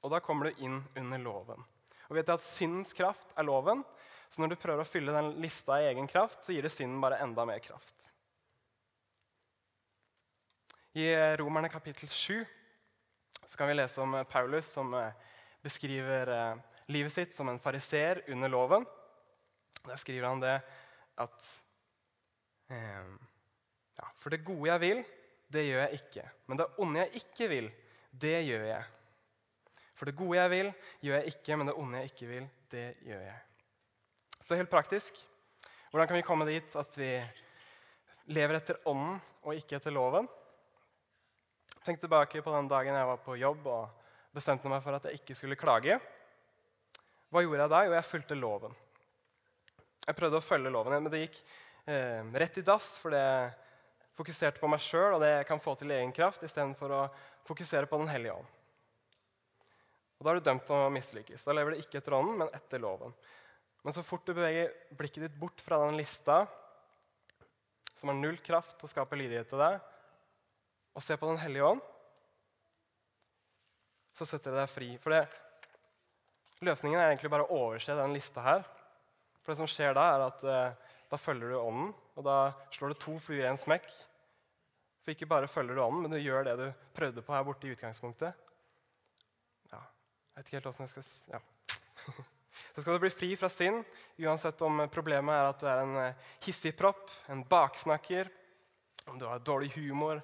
Og 0.03 0.11
da 0.11 0.19
kommer 0.23 0.49
du 0.49 0.63
inn 0.65 0.81
under 0.97 1.21
loven. 1.21 1.63
Og 2.09 2.17
vet 2.17 2.27
du 2.27 2.33
at 2.33 2.43
Syndens 2.43 2.91
kraft 2.97 3.31
er 3.37 3.47
loven, 3.47 3.83
så 4.29 4.43
når 4.43 4.53
du 4.53 4.61
prøver 4.61 4.83
å 4.83 4.87
fylle 4.89 5.13
den 5.15 5.31
lista 5.41 5.79
i 5.79 5.87
egen 5.89 6.09
kraft, 6.09 6.43
så 6.43 6.53
gir 6.53 6.65
det 6.65 6.73
synden 6.73 7.01
bare 7.01 7.21
enda 7.23 7.45
mer 7.49 7.61
kraft. 7.63 8.11
I 10.97 11.35
Romerne 11.37 11.69
kapittel 11.69 12.09
7 12.09 12.45
så 13.45 13.57
kan 13.57 13.67
vi 13.67 13.75
lese 13.75 14.01
om 14.01 14.25
Paulus 14.29 14.65
som 14.65 14.93
eh, 14.93 15.11
beskriver 15.61 16.31
eh, 16.33 16.55
livet 16.89 17.13
sitt 17.13 17.35
som 17.35 17.49
en 17.49 17.59
fariser 17.61 18.23
under 18.33 18.49
loven. 18.49 18.85
Der 19.85 19.99
skriver 20.01 20.27
han 20.27 20.41
det 20.41 20.55
at 21.21 21.49
eh, 22.73 23.05
ja, 23.99 24.07
For 24.17 24.33
det 24.33 24.41
gode 24.47 24.71
jeg 24.71 24.81
vil, 24.81 25.03
det 25.53 25.67
gjør 25.67 25.83
jeg 25.83 26.01
ikke. 26.01 26.25
Men 26.47 26.61
det 26.61 26.67
onde 26.81 27.03
jeg 27.03 27.21
ikke 27.21 27.49
vil, 27.53 27.69
det 28.09 28.33
gjør 28.47 28.65
jeg. 28.71 28.83
For 29.93 30.09
det 30.09 30.17
gode 30.17 30.41
jeg 30.41 30.53
vil, 30.55 30.73
gjør 31.05 31.15
jeg 31.19 31.35
ikke, 31.35 31.57
men 31.57 31.69
det 31.69 31.77
onde 31.77 32.01
jeg 32.01 32.13
ikke 32.15 32.31
vil, 32.33 32.49
det 32.71 32.87
gjør 33.05 33.23
jeg. 33.27 33.37
Så 34.41 34.57
helt 34.57 34.73
praktisk 34.73 35.21
hvordan 35.91 36.07
kan 36.09 36.17
vi 36.17 36.25
komme 36.25 36.49
dit 36.49 36.75
at 36.77 36.97
vi 36.97 37.13
lever 38.33 38.57
etter 38.57 38.77
ånden 38.89 39.17
og 39.43 39.57
ikke 39.57 39.77
etter 39.77 39.93
loven? 39.93 40.29
Tenk 41.89 42.03
tilbake 42.03 42.41
på 42.45 42.51
den 42.53 42.67
dagen 42.69 42.93
jeg 42.93 43.05
var 43.09 43.21
på 43.25 43.33
jobb 43.41 43.63
og 43.65 44.09
bestemte 44.37 44.69
meg 44.69 44.83
for 44.85 44.93
at 44.93 45.07
jeg 45.07 45.17
ikke 45.17 45.33
skulle 45.33 45.55
klage. 45.57 45.95
Hva 47.33 47.41
gjorde 47.41 47.63
jeg 47.63 47.71
da? 47.71 47.79
Jo, 47.87 47.95
jeg 47.95 48.05
fulgte 48.05 48.37
loven. 48.37 48.75
Jeg 50.03 50.17
prøvde 50.19 50.37
å 50.37 50.45
følge 50.45 50.69
loven, 50.69 50.99
men 51.01 51.09
det 51.09 51.23
gikk 51.23 51.39
eh, 51.89 52.21
rett 52.43 52.61
i 52.61 52.65
dass. 52.67 52.91
For 53.01 53.17
det 53.17 53.25
fokuserte 54.21 54.61
på 54.61 54.69
meg 54.69 54.85
sjøl 54.85 55.17
og 55.17 55.25
det 55.25 55.33
jeg 55.33 55.49
kan 55.49 55.65
få 55.65 55.73
til 55.81 55.89
i 55.89 55.97
egen 55.97 56.13
kraft, 56.13 56.45
istedenfor 56.45 56.93
å 56.93 57.03
fokusere 57.49 57.89
på 57.89 58.03
Den 58.03 58.13
hellige 58.13 58.37
ånd. 58.37 58.55
Og 60.19 60.27
Da 60.27 60.29
er 60.29 60.37
du 60.37 60.49
dømt 60.51 60.69
til 60.69 60.77
å 60.77 60.93
mislykkes. 60.93 61.49
Da 61.49 61.57
lever 61.57 61.73
du 61.73 61.81
ikke 61.81 62.03
etter 62.03 62.19
ånden, 62.21 62.43
men 62.43 62.53
etter 62.53 62.85
loven. 62.85 63.17
Men 63.81 63.97
så 63.97 64.05
fort 64.05 64.29
du 64.29 64.35
beveger 64.37 64.75
blikket 64.93 65.25
ditt 65.25 65.41
bort 65.41 65.65
fra 65.65 65.81
den 65.87 65.97
lista, 65.97 66.43
som 67.97 68.13
har 68.13 68.21
null 68.21 68.37
kraft 68.45 68.77
til 68.77 68.85
å 68.85 68.93
skape 68.93 69.17
lydighet 69.17 69.49
til 69.49 69.65
deg, 69.65 69.88
og 70.95 71.03
ser 71.03 71.19
på 71.21 71.29
Den 71.29 71.41
hellige 71.41 71.65
ånd, 71.65 71.81
så 74.15 74.27
setter 74.27 74.51
det 74.51 74.63
deg 74.63 74.71
fri. 74.71 74.89
For 74.99 75.15
det, 75.15 75.23
løsningen 76.65 76.99
er 76.99 77.11
egentlig 77.11 77.31
bare 77.31 77.45
å 77.47 77.59
overse 77.65 77.95
den 77.95 78.15
lista 78.15 78.43
her. 78.43 78.65
For 79.39 79.53
det 79.53 79.59
som 79.61 79.69
skjer 79.69 79.95
da, 79.95 80.07
er 80.15 80.25
at 80.25 80.43
eh, 80.43 80.95
da 81.09 81.19
følger 81.19 81.53
du 81.53 81.59
ånden, 81.59 81.93
og 82.19 82.25
da 82.27 82.37
slår 82.75 82.93
du 82.93 82.99
to 83.01 83.15
fluer 83.23 83.45
i 83.45 83.51
en 83.51 83.59
smekk. 83.59 83.87
For 85.03 85.13
ikke 85.13 85.29
bare 85.29 85.49
følger 85.49 85.77
du 85.77 85.83
ånden, 85.83 86.03
men 86.03 86.13
du 86.13 86.19
gjør 86.19 86.49
det 86.49 86.57
du 86.59 86.67
prøvde 86.97 87.23
på 87.25 87.33
her 87.33 87.45
borte 87.47 87.69
i 87.69 87.71
utgangspunktet. 87.73 88.49
Ja, 89.71 89.79
jeg 89.79 90.41
vet 90.41 90.49
ikke 90.49 90.59
helt 90.59 90.69
åssen 90.73 90.85
jeg 90.89 90.93
skal 90.97 91.37
ja. 91.37 91.41
Så 92.73 92.83
skal 92.83 92.97
du 92.97 93.01
bli 93.01 93.11
fri 93.13 93.29
fra 93.39 93.47
synd, 93.51 93.85
uansett 94.19 94.61
om 94.67 94.81
problemet 94.91 95.31
er 95.31 95.47
at 95.47 95.61
du 95.61 95.67
er 95.69 95.81
en 95.81 95.95
hissig 95.95 96.43
hissigpropp, 96.49 97.07
en 97.31 97.45
baksnakker, 97.47 98.27
om 99.07 99.17
du 99.19 99.25
har 99.29 99.41
dårlig 99.41 99.71
humor, 99.77 100.19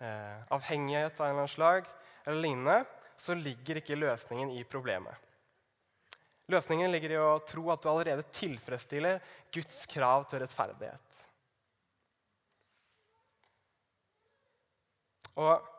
eh, 0.00 0.40
avhengighet 0.54 1.20
av 1.20 1.26
en 1.26 1.30
eller 1.30 1.44
annen 1.44 1.52
slag 1.52 1.90
eller 2.24 2.40
lignende, 2.40 2.84
så 3.16 3.34
ligger 3.34 3.80
ikke 3.80 3.98
løsningen 3.98 4.50
i 4.56 4.64
problemet. 4.64 5.14
Løsningen 6.52 6.92
ligger 6.92 7.14
i 7.14 7.20
å 7.20 7.38
tro 7.46 7.70
at 7.72 7.82
du 7.82 7.88
allerede 7.88 8.26
tilfredsstiller 8.34 9.22
Guds 9.54 9.84
krav 9.88 10.26
til 10.28 10.42
rettferdighet. 10.42 11.22
Og 15.40 15.70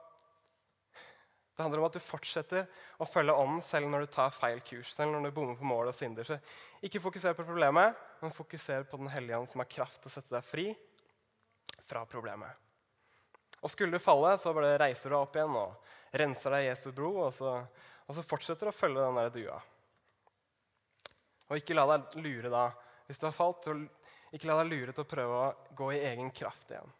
det 1.55 1.63
handler 1.63 1.79
om 1.79 1.87
at 1.87 1.95
du 1.95 2.03
fortsetter 2.03 2.65
å 2.99 3.07
følge 3.07 3.35
ånden 3.39 3.61
selv 3.63 3.87
når 3.87 4.03
du 4.03 4.11
tar 4.11 4.33
feil 4.35 4.59
kurs. 4.65 4.91
selv 4.91 5.13
når 5.13 5.29
du 5.29 5.35
bommer 5.37 5.55
på 5.55 5.69
mål 5.69 5.93
og 5.93 5.95
synder. 5.95 6.27
Så 6.27 6.35
ikke 6.83 6.99
fokuser 6.99 7.37
på 7.37 7.45
problemet, 7.47 7.95
men 8.19 8.35
fokuser 8.35 8.83
på 8.89 8.97
Den 8.97 9.07
hellige 9.13 9.37
ånd 9.37 9.47
som 9.47 9.63
har 9.63 9.71
kraft 9.71 10.01
til 10.01 10.11
å 10.11 10.15
sette 10.17 10.35
deg 10.35 10.43
fri 10.43 10.67
fra 11.85 12.03
problemet. 12.09 12.64
Og 13.65 13.71
skulle 13.73 13.97
du 13.97 14.03
falle, 14.03 14.35
så 14.37 14.53
bare 14.53 14.75
reiser 14.77 15.09
du 15.09 15.15
deg 15.15 15.21
opp 15.23 15.37
igjen 15.39 15.55
og 15.57 16.19
renser 16.21 16.53
deg 16.53 16.65
i 16.65 16.67
Jesu 16.69 16.91
blod, 16.93 17.21
og 17.27 17.31
så, 17.33 17.55
og 18.05 18.17
så 18.17 18.23
fortsetter 18.25 18.69
du 18.69 18.71
å 18.71 18.75
følge 18.75 19.01
den 19.01 19.17
der 19.17 19.31
dua. 19.33 19.55
Og 21.49 21.57
ikke 21.57 21.77
la 21.77 21.85
deg 21.89 22.19
lure 22.21 22.51
da, 22.53 22.67
hvis 23.07 23.21
du 23.21 23.25
har 23.27 23.33
falt, 23.33 23.65
ikke 24.33 24.49
la 24.49 24.59
deg 24.61 24.69
lure 24.69 24.93
til 24.93 25.05
å 25.05 25.09
prøve 25.09 25.39
å 25.39 25.73
gå 25.77 25.89
i 25.95 26.03
egen 26.11 26.29
kraft 26.33 26.75
igjen. 26.75 26.93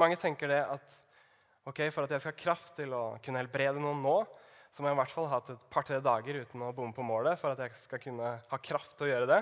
Mange 0.00 0.18
tenker 0.20 0.52
det 0.52 0.60
at 0.60 0.98
ok, 1.68 1.86
for 1.88 2.04
at 2.04 2.14
jeg 2.14 2.24
skal 2.24 2.34
ha 2.34 2.42
kraft 2.42 2.76
til 2.76 2.92
å 2.96 3.02
kunne 3.24 3.40
helbrede 3.40 3.80
noen 3.80 4.04
nå, 4.04 4.18
så 4.70 4.82
må 4.82 4.90
jeg 4.90 4.96
i 4.96 5.00
hvert 5.00 5.14
fall 5.14 5.26
ha 5.26 5.40
hatt 5.40 5.50
et 5.54 5.66
par-tre 5.72 5.98
dager 6.04 6.44
uten 6.44 6.62
å 6.62 6.70
bomme 6.76 6.94
på 6.94 7.04
målet 7.04 7.40
for 7.40 7.52
at 7.52 7.64
jeg 7.64 7.74
skal 7.80 8.00
kunne 8.02 8.36
ha 8.44 8.60
kraft 8.62 8.94
til 8.94 9.08
å 9.08 9.10
gjøre 9.10 9.30
det. 9.32 9.40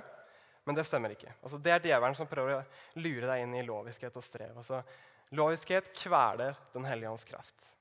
Men 0.65 0.77
det 0.77 0.87
stemmer 0.89 1.13
ikke. 1.15 1.35
Altså, 1.43 1.61
det 1.65 1.73
er 1.75 1.85
djevelen 1.85 2.17
som 2.17 2.29
prøver 2.29 2.59
å 2.59 3.01
lure 3.01 3.29
deg 3.29 3.45
inn 3.45 3.55
i 3.57 3.65
loviskhet 3.65 4.17
og 4.21 4.25
strev. 4.25 4.57
Altså, 4.61 4.81
Loviskhet 5.37 5.91
kveler 5.97 6.57
Den 6.73 6.87
hellige 6.89 7.11
ånds 7.11 7.25
kraft. 7.29 7.75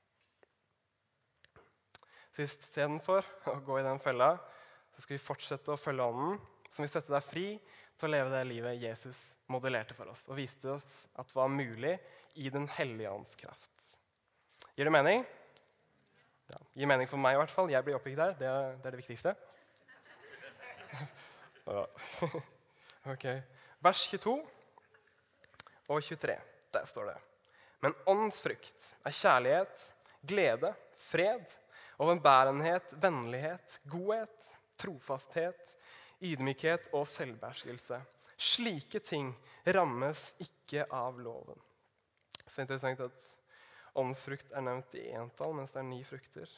Så 2.32 2.44
istedenfor 2.44 3.24
å 3.50 3.56
gå 3.66 3.80
i 3.80 3.86
den 3.86 3.98
fella, 3.98 4.36
så 4.94 5.02
skal 5.02 5.16
vi 5.16 5.22
fortsette 5.22 5.72
å 5.74 5.80
følge 5.80 6.04
Ånden, 6.06 6.36
som 6.70 6.84
vil 6.84 6.92
sette 6.92 7.10
deg 7.10 7.24
fri 7.24 7.46
til 7.98 8.06
å 8.06 8.12
leve 8.12 8.30
det 8.30 8.44
livet 8.46 8.78
Jesus 8.78 9.22
modellerte 9.50 9.96
for 9.96 10.12
oss 10.12 10.28
og 10.28 10.38
viste 10.38 10.70
oss 10.76 11.08
at 11.18 11.32
var 11.34 11.50
mulig 11.50 11.96
i 12.38 12.50
Den 12.54 12.68
hellige 12.76 13.10
ånds 13.10 13.34
kraft. 13.40 13.88
Gir 14.76 14.86
det 14.86 14.94
mening? 14.94 15.24
Ja, 16.48 16.60
gir 16.78 16.86
mening 16.86 17.10
for 17.10 17.18
meg 17.20 17.34
i 17.34 17.40
hvert 17.40 17.52
fall. 17.52 17.72
Jeg 17.72 17.82
blir 17.84 17.98
oppgitt 17.98 18.20
der. 18.20 18.36
Det 18.38 18.46
er 18.46 18.76
det, 18.76 18.86
er 18.86 18.94
det 18.94 19.00
viktigste. 19.00 19.34
ok. 23.14 23.26
Vers 23.84 24.04
22 24.12 24.36
og 25.88 26.02
23. 26.02 26.38
Der 26.72 26.86
står 26.86 27.10
det. 27.10 27.18
Men 27.84 27.94
åndsfrukt 28.10 28.92
er 29.06 29.14
kjærlighet, 29.14 29.84
glede, 30.26 30.72
fred, 30.98 31.44
overbærenhet, 31.98 32.94
vennlighet, 33.02 33.78
godhet, 33.90 34.52
trofasthet, 34.78 35.74
ydmykhet 36.22 36.90
og 36.94 37.06
selvbeherskelse. 37.06 38.00
Slike 38.38 39.00
ting 39.02 39.32
rammes 39.66 40.32
ikke 40.42 40.86
av 40.94 41.18
loven. 41.22 41.58
Så 42.46 42.62
interessant 42.62 43.00
at 43.02 43.26
åndsfrukt 43.98 44.54
er 44.54 44.64
nevnt 44.64 44.94
i 44.98 45.08
entall, 45.18 45.54
mens 45.58 45.74
det 45.74 45.82
er 45.82 45.88
ni 45.88 46.00
frukter. 46.06 46.50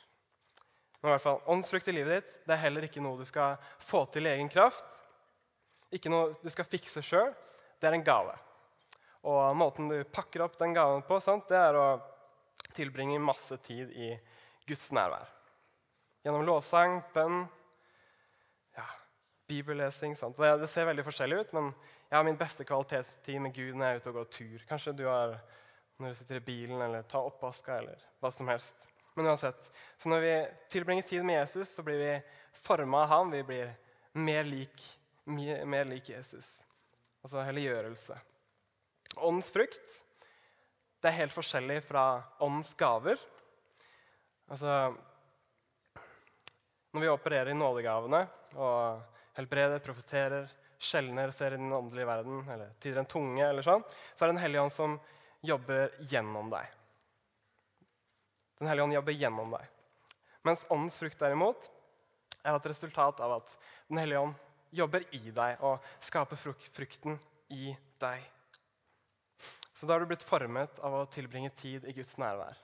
Men 1.00 1.08
i 1.08 1.12
hvert 1.14 1.24
fall, 1.24 1.40
Åndsfrukt 1.48 1.88
i 1.88 1.94
livet 1.96 2.20
ditt 2.20 2.32
det 2.44 2.52
er 2.54 2.64
heller 2.66 2.84
ikke 2.84 3.00
noe 3.00 3.16
du 3.16 3.24
skal 3.28 3.56
få 3.80 4.04
til 4.12 4.28
i 4.28 4.34
egen 4.34 4.50
kraft. 4.52 4.98
Ikke 5.90 6.12
noe 6.12 6.34
du 6.42 6.50
skal 6.52 6.68
fikse 6.68 7.02
sjøl. 7.04 7.32
Det 7.80 7.88
er 7.88 7.96
en 7.96 8.04
gave. 8.04 8.34
Og 9.28 9.56
måten 9.56 9.90
du 9.90 9.98
pakker 10.08 10.46
opp 10.46 10.56
den 10.60 10.74
gaven 10.76 11.02
på, 11.04 11.18
sant, 11.20 11.48
det 11.50 11.58
er 11.60 11.76
å 11.76 11.86
tilbringe 12.72 13.18
masse 13.20 13.56
tid 13.64 13.90
i 13.92 14.14
Guds 14.68 14.90
nærvær. 14.96 15.28
Gjennom 16.24 16.44
låsang, 16.46 17.00
bønn, 17.14 17.42
ja, 18.76 18.86
bibellesing. 19.48 20.14
Sant? 20.16 20.36
Så 20.36 20.56
det 20.60 20.68
ser 20.70 20.88
veldig 20.88 21.04
forskjellig 21.04 21.40
ut, 21.40 21.56
men 21.58 21.72
jeg 22.10 22.16
har 22.16 22.26
min 22.26 22.38
beste 22.40 22.64
kvalitetstid 22.68 23.40
med 23.44 23.54
Gud 23.56 23.74
når 23.74 23.86
jeg 23.86 23.96
er 23.98 24.00
ute 24.00 24.12
og 24.12 24.20
går 24.20 24.30
tur. 24.36 24.64
Kanskje 24.68 24.96
du 24.96 25.04
har 25.08 25.36
når 26.00 26.14
du 26.14 26.16
sitter 26.16 26.40
i 26.40 26.44
bilen 26.44 26.80
eller 26.80 27.04
tar 27.08 27.28
oppvaska 27.28 27.76
eller 27.82 28.00
hva 28.22 28.32
som 28.32 28.48
helst. 28.48 28.86
Men 29.14 29.28
uansett, 29.32 29.68
så 29.98 30.08
når 30.08 30.24
vi 30.24 30.32
tilbringer 30.72 31.02
tid 31.02 31.24
med 31.26 31.36
Jesus, 31.42 31.74
så 31.74 31.84
blir 31.84 31.98
vi 32.00 32.12
forma 32.56 33.02
av 33.02 33.08
ham. 33.12 33.30
Vi 33.34 33.42
blir 33.44 33.72
mer 34.12 34.48
lik, 34.48 34.84
mer 35.26 35.84
lik 35.84 36.08
Jesus. 36.08 36.62
Altså 37.20 37.44
helliggjørelse. 37.44 38.16
Åndens 39.16 39.50
frukt 39.50 39.98
det 41.00 41.08
er 41.08 41.16
helt 41.22 41.32
forskjellig 41.32 41.78
fra 41.86 42.20
åndens 42.44 42.74
gaver. 42.76 43.20
Altså, 44.52 44.92
når 46.92 47.04
vi 47.04 47.08
opererer 47.08 47.52
i 47.52 47.56
nådegavene 47.56 48.20
og 48.60 49.00
helbreder, 49.38 49.80
profeterer, 49.84 50.50
skjelner, 50.80 51.32
ser 51.32 51.54
i 51.54 51.60
den 51.60 51.72
åndelige 51.72 52.08
verden, 52.08 52.42
eller 52.52 52.74
tyder 52.82 53.00
en 53.00 53.08
tunge, 53.08 53.44
eller 53.46 53.64
sånn, 53.64 53.84
så 54.12 54.24
er 54.24 54.28
det 54.28 54.34
Den 54.34 54.42
hellige 54.42 54.64
ånd 54.66 54.74
som 54.74 54.98
jobber 55.40 55.94
gjennom 56.10 56.50
deg. 56.52 56.66
Den 58.60 58.68
hellige 58.68 58.88
ånd 58.88 58.96
jobber 58.98 59.16
gjennom 59.16 59.54
deg. 59.56 59.70
Mens 60.44 60.66
åndens 60.68 60.98
frukt 61.00 61.20
derimot 61.20 61.70
er 62.42 62.56
et 62.56 62.68
resultat 62.72 63.20
av 63.24 63.38
at 63.38 63.56
Den 63.88 64.02
hellige 64.02 64.20
ånd 64.26 64.36
jobber 64.76 65.06
i 65.16 65.22
deg 65.32 65.64
og 65.64 65.80
skaper 66.04 66.36
frukten 66.36 67.16
i 67.48 67.72
deg. 68.02 68.20
Så 69.80 69.86
da 69.86 69.94
har 69.94 70.02
du 70.02 70.10
blitt 70.10 70.20
formet 70.20 70.76
av 70.84 70.92
å 70.92 71.06
tilbringe 71.08 71.48
tid 71.56 71.86
i 71.88 71.94
Guds 71.96 72.18
nærvær. 72.20 72.58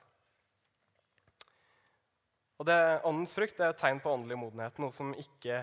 Og 2.60 2.68
det, 2.68 2.76
Åndens 3.08 3.32
frukt 3.32 3.56
er 3.56 3.72
et 3.72 3.80
tegn 3.80 4.02
på 4.04 4.12
åndelig 4.12 4.36
modenhet, 4.36 4.76
noe 4.82 4.92
som 4.92 5.14
ikke 5.16 5.62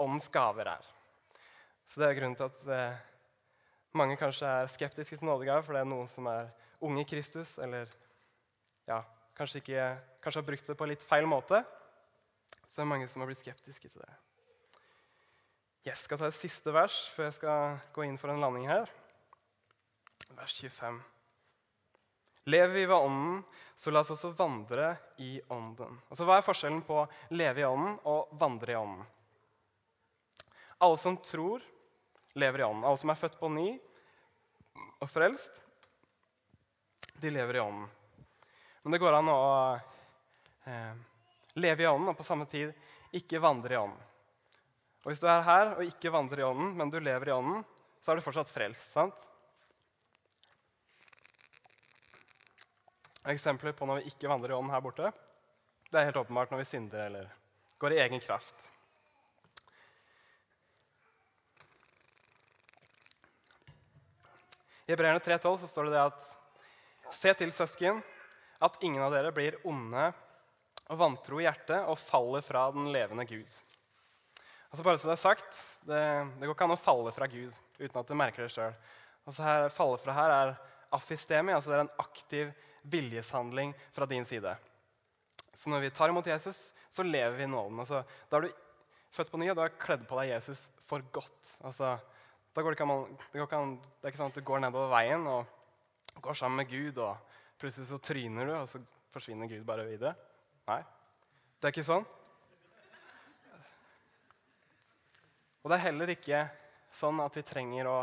åndens 0.00 0.30
gaver 0.32 0.70
er. 0.72 0.88
Så 1.84 2.00
det 2.00 2.08
er 2.08 2.16
grunnen 2.16 2.38
til 2.40 2.48
at 2.48 2.64
eh, 2.72 3.04
mange 4.00 4.16
kanskje 4.16 4.48
er 4.48 4.72
skeptiske 4.72 5.20
til 5.20 5.28
nådegaver, 5.28 5.68
for 5.68 5.76
det 5.76 5.84
er 5.84 5.92
noen 5.92 6.08
som 6.08 6.32
er 6.32 6.48
unge 6.80 7.04
i 7.04 7.10
Kristus, 7.12 7.58
eller 7.60 7.92
ja, 8.88 9.02
kanskje, 9.36 9.60
ikke, 9.60 9.92
kanskje 10.24 10.40
har 10.40 10.48
brukt 10.48 10.72
det 10.72 10.80
på 10.80 10.88
litt 10.88 11.04
feil 11.04 11.28
måte. 11.28 11.60
Så 12.64 12.78
det 12.80 12.86
er 12.88 12.92
mange 12.96 13.12
som 13.12 13.20
har 13.20 13.28
blitt 13.28 13.44
skeptiske 13.44 13.92
til 13.92 14.08
det. 14.08 14.12
Jeg 15.84 16.00
skal 16.00 16.24
ta 16.24 16.32
et 16.32 16.40
siste 16.40 16.72
vers 16.72 17.02
før 17.12 17.28
jeg 17.28 17.42
skal 17.42 17.80
gå 17.92 18.08
inn 18.08 18.16
for 18.16 18.32
en 18.32 18.40
landing 18.40 18.72
her 18.72 18.88
vers 20.36 20.54
25. 20.60 21.02
Lever 22.44 22.74
vi 22.74 22.86
ved 22.86 22.96
Ånden, 22.96 23.42
så 23.76 23.90
la 23.90 24.02
oss 24.04 24.12
også 24.12 24.34
vandre 24.36 24.96
i 25.16 25.40
Ånden. 25.48 25.96
Altså, 26.10 26.26
Hva 26.28 26.38
er 26.38 26.46
forskjellen 26.46 26.82
på 26.84 27.00
leve 27.32 27.62
i 27.62 27.64
Ånden 27.64 27.96
og 28.10 28.34
vandre 28.40 28.74
i 28.74 28.76
Ånden? 28.76 29.06
Alle 30.84 31.00
som 31.00 31.16
tror, 31.24 31.64
lever 32.34 32.60
i 32.60 32.66
Ånden. 32.66 32.84
Alle 32.84 33.00
som 33.00 33.12
er 33.12 33.20
født 33.20 33.38
på 33.40 33.48
ny 33.48 33.68
og 35.00 35.08
frelst, 35.08 35.62
de 37.22 37.32
lever 37.32 37.56
i 37.56 37.64
Ånden. 37.64 37.88
Men 38.82 38.92
det 38.92 39.00
går 39.00 39.16
an 39.16 39.30
å 39.32 39.42
eh, 40.68 40.96
leve 41.56 41.84
i 41.84 41.88
Ånden 41.88 42.12
og 42.12 42.18
på 42.18 42.26
samme 42.26 42.44
tid 42.50 42.74
ikke 43.16 43.40
vandre 43.40 43.72
i 43.72 43.80
Ånden. 43.80 44.10
Og 45.04 45.12
Hvis 45.12 45.20
du 45.20 45.28
er 45.28 45.44
her 45.44 45.76
og 45.78 45.84
ikke 45.88 46.12
vandrer 46.12 46.42
i 46.42 46.48
Ånden, 46.48 46.74
men 46.76 46.92
du 46.92 46.98
lever 47.00 47.30
i 47.30 47.36
Ånden, 47.36 47.64
så 48.04 48.12
er 48.12 48.20
du 48.20 48.24
fortsatt 48.24 48.52
frelst. 48.52 48.92
sant? 48.92 49.30
Eksempler 53.32 53.72
på 53.72 53.86
når 53.88 54.02
vi 54.02 54.12
ikke 54.12 54.28
vandrer 54.28 54.52
i 54.52 54.56
ånden 54.58 54.74
her 54.74 54.82
borte, 54.84 55.10
det 55.88 56.00
er 56.00 56.08
helt 56.10 56.20
åpenbart 56.20 56.50
når 56.52 56.60
vi 56.60 56.68
synder 56.68 57.06
eller 57.06 57.28
går 57.80 57.94
i 57.94 58.00
egen 58.04 58.20
kraft. 58.20 58.68
I 64.84 64.92
Hebreerne 64.92 65.22
3,12 65.24 65.62
så 65.62 65.70
står 65.70 65.88
det, 65.88 65.94
det 65.94 66.02
at 66.10 66.32
Se 67.14 67.30
til, 67.36 67.52
søsken, 67.54 68.00
at 68.64 68.76
ingen 68.82 69.02
av 69.04 69.12
dere 69.14 69.30
blir 69.32 69.56
onde 69.68 70.08
og 70.90 70.98
vantro 70.98 71.38
i 71.38 71.44
hjertet 71.46 71.86
og 71.88 72.00
faller 72.00 72.42
fra 72.44 72.66
den 72.74 72.88
levende 72.92 73.24
Gud. 73.28 73.60
Altså 74.72 74.84
bare 74.84 74.98
så 74.98 75.08
Det 75.08 75.14
er 75.14 75.22
sagt, 75.22 75.58
det, 75.86 76.00
det 76.40 76.48
går 76.48 76.56
ikke 76.56 76.66
an 76.66 76.74
å 76.74 76.80
falle 76.80 77.12
fra 77.14 77.28
Gud 77.30 77.54
uten 77.78 78.00
at 78.00 78.08
du 78.08 78.16
merker 78.18 78.44
det 78.44 78.52
sjøl. 78.52 78.74
Altså 79.24 79.54
falle 79.72 80.00
fra 80.02 80.16
her 80.16 80.34
er 80.34 80.54
affistemi, 80.94 81.52
altså 81.54 81.72
det 81.72 81.78
er 81.78 81.84
en 81.86 81.98
aktiv 82.02 82.52
viljeshandling 82.90 83.74
fra 83.94 84.06
din 84.06 84.24
side. 84.28 84.54
Så 85.54 85.70
når 85.70 85.84
vi 85.84 85.92
tar 85.94 86.10
imot 86.10 86.26
Jesus, 86.26 86.72
så 86.90 87.02
lever 87.06 87.36
vi 87.38 87.46
i 87.46 87.50
nåden. 87.50 87.78
Altså, 87.80 88.02
da 88.30 88.38
er 88.38 88.46
du 88.46 88.56
født 89.14 89.30
på 89.30 89.38
ny, 89.38 89.50
og 89.50 89.56
du 89.56 89.62
har 89.62 89.76
kledd 89.78 90.06
på 90.08 90.18
deg 90.18 90.32
Jesus 90.32 90.66
for 90.86 91.04
godt. 91.14 91.52
Altså, 91.64 91.94
det, 92.54 92.64
ikke 92.64 92.86
an, 92.86 93.06
det, 93.14 93.42
ikke 93.42 93.60
det 93.60 94.08
er 94.08 94.12
ikke 94.12 94.22
sånn 94.22 94.34
at 94.34 94.40
du 94.40 94.46
går 94.46 94.64
nedover 94.64 94.90
veien 94.94 95.26
og 95.30 96.20
går 96.22 96.38
sammen 96.38 96.62
med 96.62 96.70
Gud, 96.70 96.98
og 97.02 97.38
plutselig 97.58 97.88
så 97.90 98.00
tryner 98.02 98.50
du, 98.50 98.54
og 98.58 98.68
så 98.70 98.82
forsvinner 99.14 99.50
Gud 99.50 99.64
bare 99.66 99.86
videre. 99.86 100.14
Nei, 100.68 100.80
det 101.58 101.68
er 101.68 101.74
ikke 101.74 101.86
sånn. 101.86 102.06
Og 105.64 105.70
det 105.70 105.78
er 105.78 105.86
heller 105.86 106.12
ikke 106.12 106.44
sånn 106.92 107.22
at 107.24 107.38
vi 107.38 107.42
trenger 107.46 107.88
å 107.88 107.98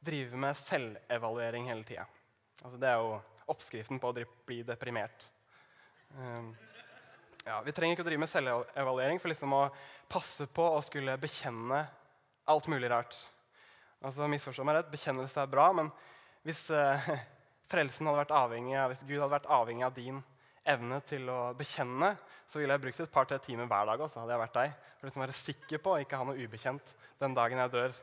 drive 0.00 0.38
med 0.40 0.56
selvevaluering 0.56 1.68
hele 1.68 1.84
tida. 1.84 2.06
Altså, 2.60 2.76
det 2.80 2.88
er 2.90 2.98
jo 3.00 3.14
oppskriften 3.50 4.00
på 4.00 4.10
å 4.10 4.24
bli 4.46 4.60
deprimert. 4.66 5.26
Um, 6.18 6.52
ja, 7.46 7.60
vi 7.64 7.72
trenger 7.72 7.96
ikke 7.96 8.04
å 8.04 8.08
drive 8.08 8.20
med 8.20 8.30
selvevaluering 8.30 9.20
for 9.22 9.32
liksom 9.32 9.54
å 9.56 9.62
passe 10.10 10.46
på 10.50 10.66
å 10.74 10.80
skulle 10.84 11.16
bekjenne 11.20 11.84
alt 12.50 12.68
mulig 12.70 12.90
rart. 12.92 13.16
Altså, 14.00 14.28
misforstå 14.28 14.64
meg 14.64 14.78
rett, 14.78 14.92
Bekjennelse 14.92 15.42
er 15.42 15.52
bra, 15.52 15.70
men 15.76 15.88
hvis 16.46 16.66
uh, 16.72 17.08
frelsen 17.72 18.08
hadde 18.08 18.22
vært 18.22 18.36
avhengig 18.36 18.76
av, 18.76 18.92
hvis 18.92 19.06
Gud 19.06 19.18
hadde 19.18 19.34
vært 19.38 19.50
avhengig 19.56 19.86
av 19.88 19.96
din 19.96 20.20
evne 20.68 21.00
til 21.08 21.28
å 21.32 21.40
bekjenne, 21.56 22.12
så 22.48 22.60
ville 22.60 22.76
jeg 22.76 22.84
brukt 22.84 23.00
et 23.00 23.12
par-tre 23.12 23.38
timer 23.42 23.68
hver 23.70 23.88
dag 23.88 24.02
også, 24.04 24.22
hadde 24.22 24.34
jeg 24.34 24.42
vært 24.42 24.58
deg, 24.58 24.78
for 24.98 25.08
liksom 25.08 25.24
være 25.24 25.36
sikker 25.40 25.82
på 25.82 25.94
å 25.94 26.00
ikke 26.02 26.20
ha 26.20 26.26
noe 26.28 26.40
ubekjent 26.40 26.94
den 27.22 27.36
dagen 27.36 27.62
jeg 27.62 27.72
dør. 27.72 28.00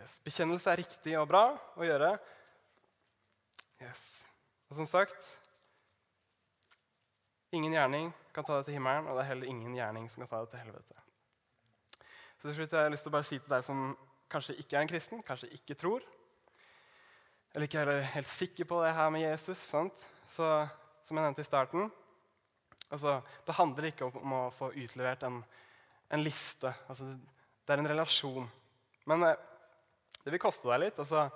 Yes. 0.00 0.16
Bekjennelse 0.24 0.72
er 0.72 0.80
riktig 0.80 1.14
og 1.20 1.28
bra 1.28 1.44
å 1.76 1.84
gjøre. 1.84 2.14
Yes. 3.84 4.24
Og 4.70 4.78
som 4.80 4.88
sagt 4.88 5.36
Ingen 7.50 7.74
gjerning 7.74 8.12
kan 8.30 8.46
ta 8.46 8.54
deg 8.60 8.68
til 8.68 8.76
himmelen, 8.76 9.08
og 9.10 9.16
det 9.18 9.24
er 9.24 9.28
heller 9.32 9.48
ingen 9.50 9.72
gjerning 9.74 10.04
som 10.06 10.22
kan 10.22 10.28
ta 10.30 10.38
deg 10.44 10.52
til 10.52 10.60
helvete. 10.62 11.00
Så 12.38 12.44
til 12.44 12.54
slutt 12.60 12.76
har 12.76 12.84
jeg 12.86 12.92
lyst 12.94 13.02
til 13.02 13.10
å 13.10 13.14
bare 13.16 13.26
si 13.26 13.38
til 13.40 13.50
deg 13.50 13.64
som 13.66 13.80
kanskje 14.30 14.54
ikke 14.62 14.76
er 14.78 14.84
en 14.84 14.90
kristen, 14.92 15.24
kanskje 15.26 15.48
ikke 15.56 15.74
tror, 15.80 16.04
eller 17.50 17.66
ikke 17.66 17.82
er 17.82 18.06
helt 18.14 18.30
sikker 18.30 18.68
på 18.70 18.78
det 18.84 18.94
her 18.94 19.10
med 19.10 19.24
Jesus. 19.24 19.58
Sant? 19.58 20.06
Så, 20.30 20.46
som 21.02 21.18
jeg 21.18 21.26
nevnte 21.26 21.42
i 21.42 21.48
starten 21.48 21.88
altså, 22.94 23.16
Det 23.42 23.56
handler 23.56 23.88
ikke 23.88 24.06
om 24.06 24.34
å 24.36 24.44
få 24.54 24.70
utlevert 24.78 25.24
en, 25.26 25.40
en 26.14 26.22
liste. 26.22 26.70
Altså, 26.86 27.10
det 27.66 27.74
er 27.74 27.82
en 27.82 27.90
relasjon. 27.90 28.46
Men 29.10 29.26
eh, 29.26 29.49
det 30.24 30.34
vil 30.34 30.42
koste 30.42 30.68
deg 30.70 30.82
litt. 30.84 31.00
Altså, 31.00 31.26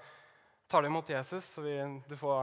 tar 0.71 0.83
du 0.83 0.91
imot 0.91 1.11
Jesus, 1.13 1.47
så 1.57 1.65
du 1.65 2.17
få 2.19 2.37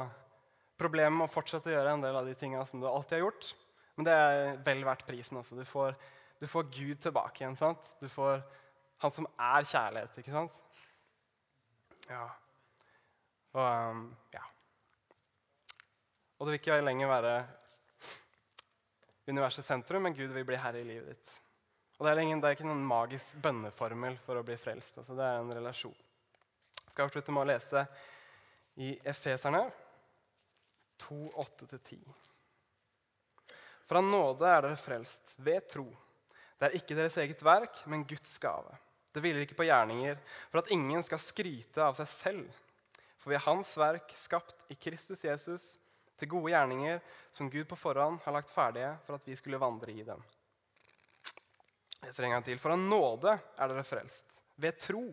problemer 0.81 1.13
med 1.13 1.29
å 1.29 1.31
fortsette 1.31 1.69
å 1.69 1.75
gjøre 1.75 1.93
en 1.95 2.05
del 2.05 2.17
av 2.17 2.25
de 2.25 2.33
tingene 2.37 2.65
som 2.65 2.81
du 2.81 2.87
alltid 2.89 3.19
har 3.19 3.27
gjort. 3.27 3.51
Men 3.95 4.07
det 4.07 4.15
er 4.17 4.57
vel 4.65 4.83
verdt 4.87 5.05
prisen. 5.05 5.37
Altså. 5.41 5.57
Du, 5.59 5.65
får, 5.67 5.95
du 6.41 6.47
får 6.49 6.69
Gud 6.73 7.01
tilbake 7.03 7.43
igjen. 7.43 7.57
Sant? 7.59 7.95
Du 8.01 8.09
får 8.09 8.41
Han 9.01 9.09
som 9.09 9.25
er 9.25 9.65
kjærlighet. 9.65 10.17
ikke 10.21 10.33
sant? 10.33 10.57
Ja. 12.05 12.27
Og, 13.51 13.63
um, 13.65 14.03
ja. 14.31 14.43
og 16.37 16.45
det 16.45 16.53
vil 16.53 16.59
ikke 16.59 16.77
lenger 16.85 17.09
være 17.09 17.31
universets 19.31 19.67
sentrum, 19.67 20.05
men 20.05 20.13
Gud 20.13 20.29
vil 20.35 20.45
bli 20.45 20.59
herre 20.61 20.83
i 20.83 20.85
livet 20.85 21.15
ditt. 21.15 21.33
Og 21.97 22.05
Det 22.05 22.13
er, 22.13 22.21
ingen, 22.23 22.39
det 22.41 22.49
er 22.49 22.55
ikke 22.59 22.69
noen 22.69 22.85
magisk 22.85 23.41
bønneformel 23.41 24.15
for 24.21 24.37
å 24.37 24.45
bli 24.45 24.55
frelst. 24.57 25.01
Altså, 25.01 25.17
det 25.17 25.25
er 25.27 25.41
en 25.41 25.53
relasjon. 25.53 25.97
Jeg 26.91 26.97
skal 26.97 27.07
avslutte 27.07 27.31
med 27.31 27.45
å 27.45 27.47
lese 27.47 27.81
i 28.83 28.89
Efeserne 29.07 29.61
2, 30.99 31.19
8-10. 31.39 32.01
Fra 33.87 34.01
nåde 34.03 34.49
er 34.51 34.65
dere 34.65 34.79
frelst 34.79 35.37
ved 35.39 35.69
tro. 35.71 35.85
Det 36.59 36.67
er 36.67 36.75
ikke 36.75 36.97
deres 36.99 37.15
eget 37.23 37.45
verk, 37.47 37.79
men 37.87 38.03
Guds 38.03 38.35
gave. 38.43 38.75
Det 39.07 39.23
hviler 39.23 39.45
ikke 39.45 39.55
på 39.61 39.69
gjerninger, 39.69 40.19
for 40.51 40.59
at 40.59 40.73
ingen 40.75 40.99
skal 41.07 41.23
skryte 41.23 41.79
av 41.79 41.95
seg 41.95 42.11
selv. 42.11 42.59
For 43.23 43.31
vi 43.31 43.39
er 43.39 43.47
Hans 43.47 43.71
verk, 43.79 44.11
skapt 44.19 44.67
i 44.67 44.75
Kristus 44.75 45.23
Jesus, 45.23 45.71
til 46.19 46.33
gode 46.35 46.51
gjerninger 46.51 46.99
som 47.31 47.47
Gud 47.55 47.71
på 47.71 47.79
forhånd 47.79 48.19
har 48.27 48.35
lagt 48.35 48.51
ferdige 48.51 48.91
for 49.07 49.15
at 49.15 49.31
vi 49.31 49.39
skulle 49.39 49.63
vandre 49.63 49.95
i 49.95 50.03
dem. 50.11 50.19
Jeg 52.01 52.09
leser 52.11 52.27
en 52.27 52.35
gang 52.35 52.51
til. 52.51 52.59
For 52.59 52.75
av 52.75 52.83
nåde 52.83 53.39
er 53.39 53.71
dere 53.71 53.87
frelst, 53.87 54.41
ved 54.59 54.75
tro. 54.75 55.05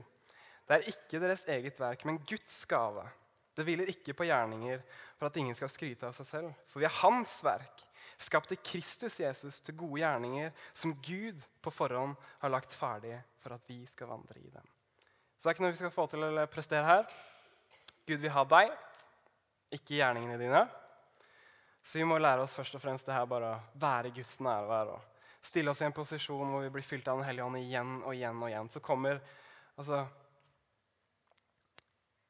Det 0.69 0.77
er 0.77 0.91
ikke 0.93 1.21
deres 1.23 1.47
eget 1.49 1.81
verk, 1.81 2.05
men 2.05 2.21
Guds 2.29 2.61
gave. 2.69 3.07
Det 3.57 3.65
hviler 3.67 3.89
ikke 3.91 4.15
på 4.15 4.27
gjerninger 4.29 4.83
for 5.17 5.27
at 5.27 5.37
ingen 5.41 5.57
skal 5.57 5.71
skryte 5.73 6.07
av 6.07 6.13
seg 6.15 6.29
selv. 6.29 6.51
For 6.69 6.83
vi 6.83 6.87
er 6.87 6.99
Hans 7.01 7.39
verk, 7.43 7.81
skapt 8.21 8.53
i 8.53 8.59
Kristus 8.61 9.17
Jesus 9.23 9.63
til 9.65 9.79
gode 9.79 10.03
gjerninger 10.03 10.53
som 10.77 10.93
Gud 11.03 11.43
på 11.65 11.73
forhånd 11.73 12.15
har 12.43 12.53
lagt 12.53 12.75
ferdig 12.77 13.17
for 13.43 13.57
at 13.57 13.65
vi 13.71 13.81
skal 13.89 14.11
vandre 14.13 14.39
i 14.43 14.51
dem. 14.53 14.69
Så 15.39 15.47
det 15.47 15.51
er 15.51 15.57
ikke 15.57 15.65
noe 15.65 15.75
vi 15.75 15.81
skal 15.81 15.95
få 15.95 16.07
til 16.11 16.27
å 16.27 16.47
prestere 16.51 16.87
her. 16.87 17.09
Gud 18.09 18.21
vil 18.23 18.35
ha 18.35 18.45
deg, 18.51 18.73
ikke 19.75 19.99
gjerningene 19.99 20.39
dine. 20.41 20.63
Så 21.83 22.01
vi 22.01 22.07
må 22.09 22.19
lære 22.21 22.45
oss 22.45 22.57
først 22.57 22.77
og 22.77 22.83
fremst 22.83 23.09
det 23.09 23.17
her 23.17 23.29
bare 23.29 23.53
å 23.55 23.61
være 23.81 24.13
Guds 24.13 24.37
nærvær. 24.45 24.95
og 24.95 25.45
Stille 25.45 25.73
oss 25.73 25.81
i 25.81 25.87
en 25.87 25.95
posisjon 25.97 26.51
hvor 26.53 26.65
vi 26.67 26.73
blir 26.75 26.85
fylt 26.85 27.09
av 27.09 27.21
Den 27.21 27.29
hellige 27.29 27.47
ånd 27.47 27.61
igjen 27.61 27.93
og 28.03 28.15
igjen. 28.15 28.43
og 28.43 28.51
igjen. 28.51 28.69
Så 28.69 28.83
kommer 28.85 29.21
altså, 29.77 30.03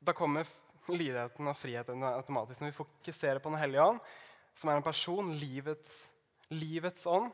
Da 0.09 0.15
kommer 0.17 0.49
lidenheten 0.89 1.51
og 1.51 1.57
friheten 1.59 2.05
automatisk. 2.09 2.63
Når 2.63 2.71
vi 2.71 2.79
fokuserer 2.79 3.43
på 3.45 3.51
Den 3.53 3.61
hellige 3.61 3.85
ånd, 3.85 3.99
som 4.57 4.71
er 4.71 4.79
en 4.79 4.87
person, 4.87 5.35
livets, 5.37 6.15
livets 6.49 7.05
ånd, 7.07 7.29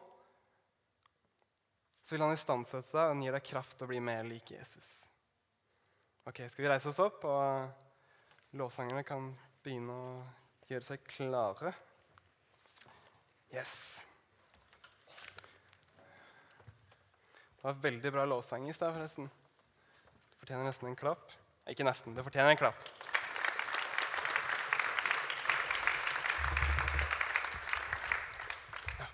så 2.02 2.16
vil 2.16 2.24
han 2.26 2.34
istandsette 2.34 2.90
seg 2.90 3.12
og 3.12 3.22
gi 3.22 3.30
deg 3.32 3.46
kraft 3.46 3.78
til 3.78 3.86
å 3.86 3.92
bli 3.92 4.00
mer 4.02 4.26
lik 4.26 4.50
Jesus. 4.56 4.88
Ok, 6.26 6.42
Skal 6.50 6.64
vi 6.64 6.72
reise 6.72 6.90
oss 6.90 6.98
opp? 7.04 7.24
og 7.24 8.58
Lovsangerne 8.58 9.06
kan 9.06 9.30
begynne 9.62 9.94
å 9.94 10.10
gjøre 10.68 10.88
seg 10.88 11.06
klare. 11.06 11.72
Yes. 13.54 14.04
Det 17.54 17.62
var 17.62 17.80
veldig 17.86 18.12
bra 18.12 18.26
lovsang 18.28 18.68
i 18.68 18.76
stad, 18.76 18.92
forresten. 18.98 19.30
Det 19.30 20.42
fortjener 20.42 20.68
nesten 20.68 20.90
en 20.90 20.98
klapp. 20.98 21.43
Ikke 21.64 21.84
nesten, 21.86 22.12
det 22.12 22.20
fortjener 22.26 22.52
en 22.52 22.58
klapp. 22.60 22.76
Ja. 28.98 29.06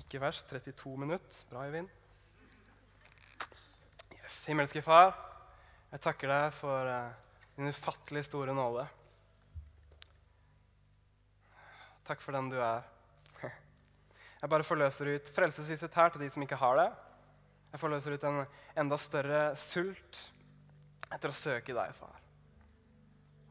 Ikke 0.00 0.22
verst. 0.22 0.48
32 0.48 0.94
minutter. 1.02 1.42
Bra, 1.50 1.66
Eivind. 1.66 1.92
Yes. 4.22 4.38
Himmelske 4.48 4.80
Far. 4.80 5.12
Jeg 5.92 6.00
takker 6.08 6.32
deg 6.32 6.56
for 6.56 6.88
uh, 6.88 7.12
din 7.58 7.68
ufattelig 7.68 8.24
store 8.24 8.56
nåde. 8.56 8.88
Takk 12.08 12.24
for 12.24 12.32
den 12.32 12.48
du 12.48 12.56
er. 12.56 12.88
Jeg 14.40 14.48
bare 14.48 14.64
forløser 14.64 15.12
ut 15.12 15.28
frelsesvishet 15.36 16.00
her 16.00 16.08
til 16.14 16.24
de 16.24 16.32
som 16.32 16.48
ikke 16.48 16.64
har 16.64 16.80
det. 16.80 16.92
Jeg 17.76 17.82
forløser 17.82 18.14
ut 18.16 18.22
en 18.24 18.38
enda 18.80 18.96
større 18.96 19.40
sult 19.60 20.22
etter 21.12 21.28
å 21.28 21.36
søke 21.36 21.74
deg, 21.76 21.90
far. 21.92 22.22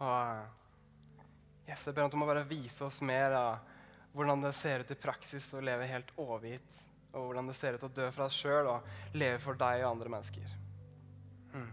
Og 0.02 1.68
yes, 1.70 1.84
Jeg 1.86 1.94
ber 1.94 2.02
om 2.02 2.10
at 2.10 2.16
du 2.16 2.18
må 2.18 2.26
bare 2.26 2.48
vise 2.50 2.82
oss 2.88 2.98
mer 3.06 3.36
av 3.38 3.76
hvordan 4.18 4.42
det 4.42 4.56
ser 4.58 4.82
ut 4.82 4.94
i 4.96 4.98
praksis 4.98 5.52
å 5.54 5.62
leve 5.62 5.86
helt 5.92 6.10
overgitt, 6.18 6.80
og 7.14 7.28
hvordan 7.28 7.52
det 7.52 7.58
ser 7.60 7.78
ut 7.78 7.86
å 7.86 7.92
dø 8.00 8.08
for 8.16 8.26
oss 8.26 8.40
sjøl 8.40 8.72
og 8.72 9.14
leve 9.14 9.38
for 9.44 9.62
deg 9.62 9.84
og 9.84 9.92
andre 9.92 10.16
mennesker. 10.16 10.58
Mm. 11.54 11.70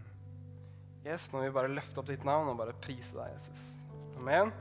Yes, 1.07 1.31
nå 1.33 1.41
vil 1.41 1.49
vi 1.49 1.57
bare 1.57 1.73
løfte 1.73 2.03
opp 2.03 2.11
ditt 2.13 2.27
navn 2.27 2.53
og 2.53 2.61
bare 2.61 2.77
prise 2.85 3.17
deg, 3.17 3.33
Jesus. 3.33 3.65
Amen. 4.21 4.53